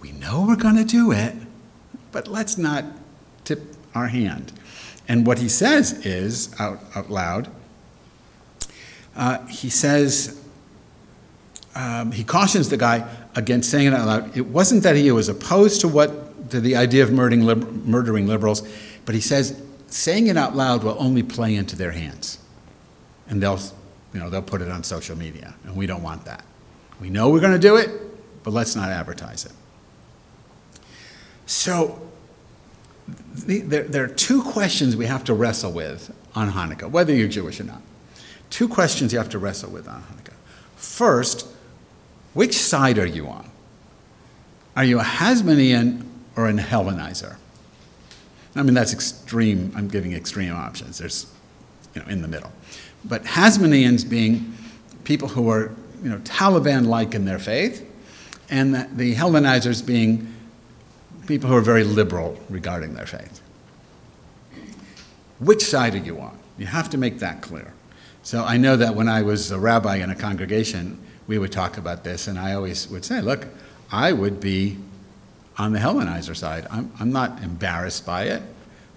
We 0.00 0.12
know 0.12 0.44
we're 0.46 0.56
going 0.56 0.76
to 0.76 0.84
do 0.84 1.12
it, 1.12 1.34
but 2.12 2.28
let's 2.28 2.56
not 2.56 2.84
tip 3.44 3.62
our 3.94 4.08
hand. 4.08 4.52
And 5.08 5.26
what 5.26 5.38
he 5.38 5.48
says 5.48 6.04
is, 6.04 6.54
out, 6.60 6.80
out 6.94 7.10
loud, 7.10 7.50
uh, 9.18 9.44
he 9.46 9.68
says, 9.68 10.40
um, 11.74 12.12
he 12.12 12.24
cautions 12.24 12.68
the 12.68 12.76
guy 12.76 13.06
against 13.34 13.70
saying 13.70 13.88
it 13.88 13.92
out 13.92 14.06
loud. 14.06 14.36
It 14.36 14.46
wasn't 14.46 14.84
that 14.84 14.96
he 14.96 15.10
was 15.12 15.28
opposed 15.28 15.80
to 15.82 15.88
what 15.88 16.50
to 16.50 16.60
the 16.60 16.76
idea 16.76 17.02
of 17.02 17.12
murdering, 17.12 17.42
lib- 17.42 17.84
murdering 17.84 18.26
liberals, 18.26 18.66
but 19.04 19.14
he 19.14 19.20
says 19.20 19.60
saying 19.88 20.28
it 20.28 20.36
out 20.36 20.56
loud 20.56 20.82
will 20.84 20.96
only 20.98 21.22
play 21.22 21.54
into 21.54 21.76
their 21.76 21.90
hands, 21.90 22.38
and 23.28 23.42
they'll, 23.42 23.60
you 24.14 24.20
know, 24.20 24.30
they'll 24.30 24.40
put 24.40 24.62
it 24.62 24.70
on 24.70 24.82
social 24.82 25.16
media, 25.16 25.54
and 25.64 25.76
we 25.76 25.86
don't 25.86 26.02
want 26.02 26.24
that. 26.24 26.44
We 27.00 27.10
know 27.10 27.28
we're 27.28 27.40
going 27.40 27.52
to 27.52 27.58
do 27.58 27.76
it, 27.76 27.90
but 28.44 28.52
let's 28.52 28.74
not 28.74 28.88
advertise 28.88 29.44
it. 29.44 29.52
So 31.46 32.00
the, 33.34 33.60
there, 33.60 33.82
there 33.82 34.04
are 34.04 34.08
two 34.08 34.42
questions 34.42 34.96
we 34.96 35.06
have 35.06 35.24
to 35.24 35.34
wrestle 35.34 35.72
with 35.72 36.14
on 36.34 36.52
Hanukkah, 36.52 36.90
whether 36.90 37.14
you're 37.14 37.28
Jewish 37.28 37.60
or 37.60 37.64
not. 37.64 37.82
Two 38.50 38.68
questions 38.68 39.12
you 39.12 39.18
have 39.18 39.28
to 39.30 39.38
wrestle 39.38 39.70
with 39.70 39.86
Hanukkah. 39.86 40.34
First, 40.76 41.46
which 42.34 42.56
side 42.56 42.98
are 42.98 43.06
you 43.06 43.26
on? 43.26 43.50
Are 44.76 44.84
you 44.84 45.00
a 45.00 45.02
Hasmonean 45.02 46.06
or 46.36 46.46
an 46.46 46.58
Hellenizer? 46.58 47.36
I 48.54 48.62
mean, 48.62 48.74
that's 48.74 48.92
extreme. 48.92 49.72
I'm 49.76 49.88
giving 49.88 50.12
extreme 50.12 50.54
options. 50.54 50.98
There's, 50.98 51.26
you 51.94 52.02
know, 52.02 52.08
in 52.08 52.22
the 52.22 52.28
middle. 52.28 52.52
But 53.04 53.24
Hasmoneans 53.24 54.08
being 54.08 54.54
people 55.04 55.28
who 55.28 55.50
are, 55.50 55.72
you 56.02 56.10
know, 56.10 56.18
Taliban-like 56.18 57.14
in 57.14 57.24
their 57.24 57.38
faith, 57.38 57.84
and 58.50 58.74
the, 58.74 58.88
the 58.92 59.14
Hellenizers 59.14 59.84
being 59.84 60.32
people 61.26 61.48
who 61.50 61.56
are 61.56 61.60
very 61.60 61.84
liberal 61.84 62.38
regarding 62.48 62.94
their 62.94 63.06
faith. 63.06 63.40
Which 65.38 65.64
side 65.64 65.94
are 65.94 65.98
you 65.98 66.18
on? 66.20 66.38
You 66.56 66.66
have 66.66 66.90
to 66.90 66.98
make 66.98 67.18
that 67.20 67.42
clear. 67.42 67.72
So 68.22 68.44
I 68.44 68.56
know 68.56 68.76
that 68.76 68.94
when 68.94 69.08
I 69.08 69.22
was 69.22 69.50
a 69.50 69.58
rabbi 69.58 69.96
in 69.96 70.10
a 70.10 70.14
congregation, 70.14 70.98
we 71.26 71.38
would 71.38 71.52
talk 71.52 71.76
about 71.78 72.04
this, 72.04 72.26
and 72.28 72.38
I 72.38 72.54
always 72.54 72.88
would 72.88 73.04
say, 73.04 73.20
look, 73.20 73.46
I 73.90 74.12
would 74.12 74.40
be 74.40 74.76
on 75.56 75.72
the 75.72 75.78
Hellenizer 75.78 76.36
side. 76.36 76.66
I'm, 76.70 76.90
I'm 77.00 77.10
not 77.12 77.42
embarrassed 77.42 78.04
by 78.06 78.24
it. 78.24 78.42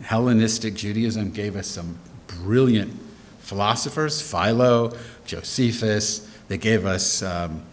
Hellenistic 0.03 0.73
Judaism 0.75 1.31
gave 1.31 1.55
us 1.55 1.67
some 1.67 1.97
brilliant 2.27 2.93
philosophers, 3.39 4.21
Philo, 4.21 4.95
Josephus. 5.25 6.27
They 6.47 6.57
gave 6.57 6.86
us 6.86 7.21
um, 7.23 7.63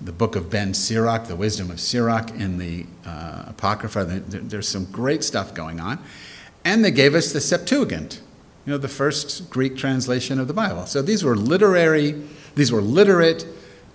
the 0.00 0.12
book 0.12 0.36
of 0.36 0.50
Ben 0.50 0.74
Sirach, 0.74 1.26
the 1.26 1.36
wisdom 1.36 1.70
of 1.70 1.80
Sirach 1.80 2.30
in 2.32 2.58
the 2.58 2.86
uh, 3.06 3.44
Apocrypha. 3.48 4.04
There- 4.04 4.40
There's 4.40 4.68
some 4.68 4.84
great 4.86 5.24
stuff 5.24 5.54
going 5.54 5.80
on. 5.80 5.98
And 6.64 6.84
they 6.84 6.90
gave 6.90 7.14
us 7.14 7.32
the 7.32 7.40
Septuagint, 7.40 8.20
you 8.66 8.72
know, 8.72 8.78
the 8.78 8.88
first 8.88 9.48
Greek 9.48 9.76
translation 9.76 10.40
of 10.40 10.48
the 10.48 10.54
Bible. 10.54 10.86
So 10.86 11.00
these 11.00 11.22
were 11.22 11.36
literary, 11.36 12.20
these 12.56 12.72
were 12.72 12.82
literate 12.82 13.46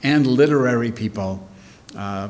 and 0.01 0.25
literary 0.25 0.91
people 0.91 1.47
uh, 1.95 2.29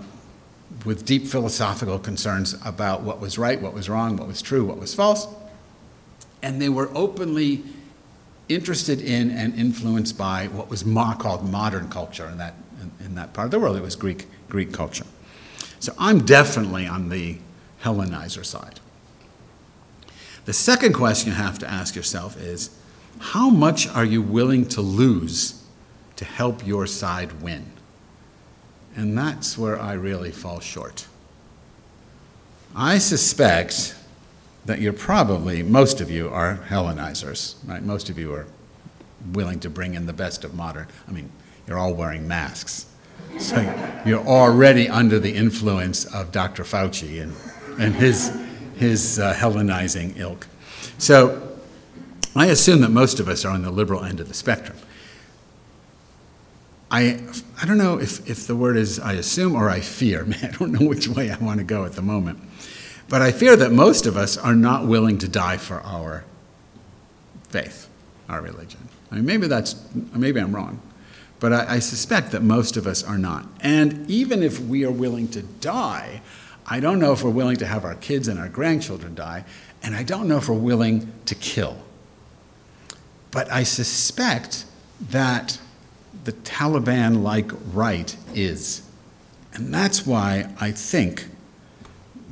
with 0.84 1.06
deep 1.06 1.28
philosophical 1.28 2.00
concerns 2.00 2.56
about 2.66 3.02
what 3.02 3.20
was 3.20 3.38
right, 3.38 3.62
what 3.62 3.74
was 3.74 3.90
wrong, 3.90 4.18
what 4.18 4.28
was 4.28 4.42
true, 4.42 4.66
what 4.66 4.80
was 4.80 4.96
false. 4.96 5.28
And 6.42 6.60
they 6.60 6.70
were 6.70 6.90
openly 6.96 7.64
interested 8.50 9.02
in 9.02 9.30
and 9.30 9.54
influenced 9.56 10.18
by 10.18 10.48
what 10.48 10.68
was 10.70 10.84
called 11.20 11.48
modern 11.48 11.90
culture 11.90 12.28
in 12.28 12.40
that, 12.40 12.56
in, 12.82 13.06
in 13.06 13.16
that 13.16 13.34
part 13.34 13.46
of 13.46 13.52
the 13.52 13.60
world. 13.60 13.78
It 13.78 13.84
was 13.84 13.96
Greek, 13.96 14.28
Greek 14.50 14.74
culture. 14.74 15.06
So 15.80 15.94
I'm 16.00 16.26
definitely 16.26 16.88
on 16.88 17.10
the 17.10 17.38
Hellenizer 17.84 18.44
side. 18.44 18.80
The 20.46 20.54
second 20.54 20.94
question 20.94 21.30
you 21.30 21.36
have 21.36 21.60
to 21.60 21.70
ask 21.70 21.96
yourself 21.96 22.40
is 22.40 22.72
how 23.20 23.50
much 23.50 23.88
are 23.88 24.06
you 24.06 24.22
willing 24.22 24.68
to 24.70 24.82
lose 24.82 25.64
to 26.16 26.26
help 26.26 26.66
your 26.66 26.88
side 26.88 27.42
win? 27.42 27.66
And 28.96 29.18
that's 29.18 29.58
where 29.58 29.80
I 29.80 29.94
really 29.94 30.32
fall 30.32 30.60
short. 30.60 31.08
I 32.76 32.98
suspect 32.98 33.96
that 34.66 34.80
you're 34.80 34.94
probably, 34.94 35.64
most 35.64 36.02
of 36.02 36.10
you 36.10 36.30
are 36.30 36.60
Hellenizers, 36.70 37.56
right? 37.68 37.82
Most 37.84 38.10
of 38.10 38.18
you 38.18 38.34
are 38.34 38.46
willing 39.34 39.60
to 39.60 39.70
bring 39.70 39.94
in 39.94 40.06
the 40.06 40.14
best 40.14 40.44
of 40.44 40.54
modern. 40.54 40.88
I 41.08 41.12
mean, 41.12 41.32
you're 41.68 41.78
all 41.78 41.94
wearing 41.94 42.28
masks. 42.28 42.86
So 43.40 43.62
you're 44.06 44.26
already 44.26 44.90
under 44.90 45.20
the 45.20 45.34
influence 45.34 46.06
of 46.06 46.32
Dr. 46.32 46.64
Fauci 46.64 47.22
and, 47.22 47.34
and 47.80 47.96
his, 47.96 48.38
his 48.82 49.20
uh, 49.20 49.34
Hellenizing 49.34 50.18
ilk. 50.18 50.48
So 50.98 51.56
I 52.36 52.48
assume 52.48 52.82
that 52.82 52.90
most 52.90 53.20
of 53.20 53.30
us 53.30 53.46
are 53.46 53.54
on 53.54 53.62
the 53.62 53.72
liberal 53.72 54.04
end 54.04 54.20
of 54.20 54.28
the 54.28 54.34
spectrum. 54.34 54.78
I, 56.90 57.22
I 57.62 57.66
don't 57.66 57.78
know 57.78 58.00
if, 58.00 58.28
if 58.30 58.48
the 58.48 58.56
word 58.56 58.76
is 58.76 59.00
I 59.00 59.14
assume 59.14 59.56
or 59.56 59.70
I 59.70 59.80
fear. 59.80 60.28
I 60.44 60.48
don't 60.48 60.72
know 60.72 60.86
which 60.86 61.08
way 61.08 61.32
I 61.32 61.38
want 61.38 61.60
to 61.60 61.64
go 61.64 61.86
at 61.86 61.94
the 61.94 62.02
moment. 62.02 62.40
But 63.08 63.22
I 63.22 63.32
fear 63.32 63.56
that 63.56 63.72
most 63.72 64.06
of 64.06 64.18
us 64.18 64.38
are 64.38 64.56
not 64.56 64.88
willing 64.88 65.18
to 65.20 65.28
die 65.28 65.58
for 65.58 65.82
our 65.82 66.24
faith, 67.50 67.88
our 68.30 68.42
religion. 68.42 68.88
I 69.12 69.16
mean, 69.16 69.26
maybe 69.26 69.48
that's, 69.48 69.76
maybe 70.14 70.40
I'm 70.40 70.56
wrong, 70.56 70.82
but 71.40 71.52
I, 71.52 71.76
I 71.76 71.80
suspect 71.80 72.32
that 72.32 72.42
most 72.42 72.78
of 72.78 72.88
us 72.88 73.04
are 73.04 73.18
not. 73.18 73.46
And 73.60 74.10
even 74.10 74.42
if 74.42 74.60
we 74.60 74.86
are 74.86 74.92
willing 74.92 75.28
to 75.30 75.42
die, 75.42 76.22
I 76.72 76.80
don't 76.80 77.00
know 77.00 77.12
if 77.12 77.22
we're 77.22 77.32
willing 77.32 77.58
to 77.58 77.66
have 77.66 77.84
our 77.84 77.96
kids 77.96 78.30
and 78.30 78.40
our 78.40 78.48
grandchildren 78.48 79.14
die, 79.14 79.44
and 79.84 79.94
I 79.94 80.04
don't 80.04 80.30
know 80.30 80.38
if 80.38 80.48
we're 80.48 80.56
willing 80.56 81.12
to 81.26 81.36
kill. 81.36 81.78
But 83.30 83.52
I 83.52 83.64
suspect 83.64 84.64
that 85.10 85.60
the 86.24 86.32
Taliban 86.32 87.24
like 87.24 87.52
right 87.74 88.16
is. 88.34 88.84
And 89.52 89.74
that's 89.74 90.08
why 90.08 90.50
I 90.62 90.72
think 90.72 91.28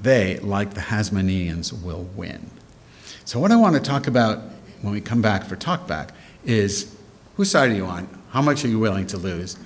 they, 0.02 0.40
like 0.40 0.74
the 0.74 0.80
Hasmoneans, 0.80 1.84
will 1.84 2.04
win. 2.16 2.50
So, 3.26 3.42
what 3.42 3.52
I 3.52 3.58
want 3.58 3.76
to 3.76 3.82
talk 3.82 4.08
about 4.08 4.40
when 4.82 4.94
we 4.94 5.02
come 5.02 5.22
back 5.22 5.44
for 5.44 5.58
Talkback 5.58 6.12
is 6.46 6.96
whose 7.36 7.52
side 7.52 7.72
are 7.72 7.76
you 7.76 7.86
on? 7.86 8.08
How 8.30 8.42
much 8.42 8.64
are 8.64 8.70
you 8.70 8.80
willing 8.80 9.06
to 9.08 9.18
lose? 9.18 9.58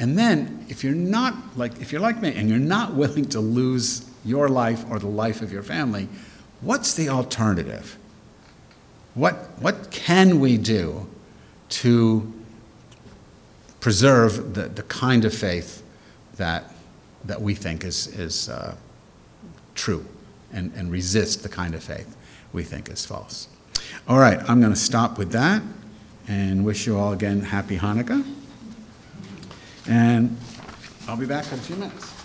And 0.00 0.18
then, 0.18 0.64
if 0.68 0.82
you're 0.82 0.94
not 0.94 1.34
like, 1.56 1.80
if 1.80 1.92
you're 1.92 2.00
like 2.00 2.22
me 2.22 2.34
and 2.34 2.48
you're 2.48 2.58
not 2.58 2.94
willing 2.94 3.26
to 3.26 3.40
lose 3.40 4.10
your 4.24 4.48
life 4.48 4.84
or 4.90 4.98
the 4.98 5.06
life 5.06 5.42
of 5.42 5.52
your 5.52 5.62
family, 5.62 6.08
what's 6.62 6.94
the 6.94 7.10
alternative? 7.10 7.98
What, 9.14 9.34
what 9.60 9.90
can 9.90 10.40
we 10.40 10.56
do 10.56 11.06
to 11.68 12.32
preserve 13.80 14.54
the, 14.54 14.62
the 14.62 14.82
kind 14.84 15.24
of 15.24 15.34
faith 15.34 15.82
that, 16.36 16.64
that 17.24 17.42
we 17.42 17.54
think 17.54 17.84
is, 17.84 18.06
is 18.06 18.48
uh, 18.48 18.74
true 19.74 20.06
and, 20.52 20.72
and 20.74 20.90
resist 20.90 21.42
the 21.42 21.48
kind 21.48 21.74
of 21.74 21.82
faith 21.82 22.16
we 22.52 22.62
think 22.62 22.88
is 22.88 23.04
false. 23.04 23.48
All 24.08 24.18
right, 24.18 24.38
I'm 24.48 24.60
going 24.60 24.72
to 24.72 24.78
stop 24.78 25.18
with 25.18 25.32
that 25.32 25.62
and 26.26 26.64
wish 26.64 26.86
you 26.86 26.96
all 26.96 27.12
again 27.12 27.40
happy 27.40 27.78
Hanukkah. 27.78 28.24
And 29.90 30.38
I'll 31.08 31.16
be 31.16 31.26
back 31.26 31.50
in 31.50 31.58
a 31.58 31.62
few 31.62 31.74
minutes. 31.74 32.19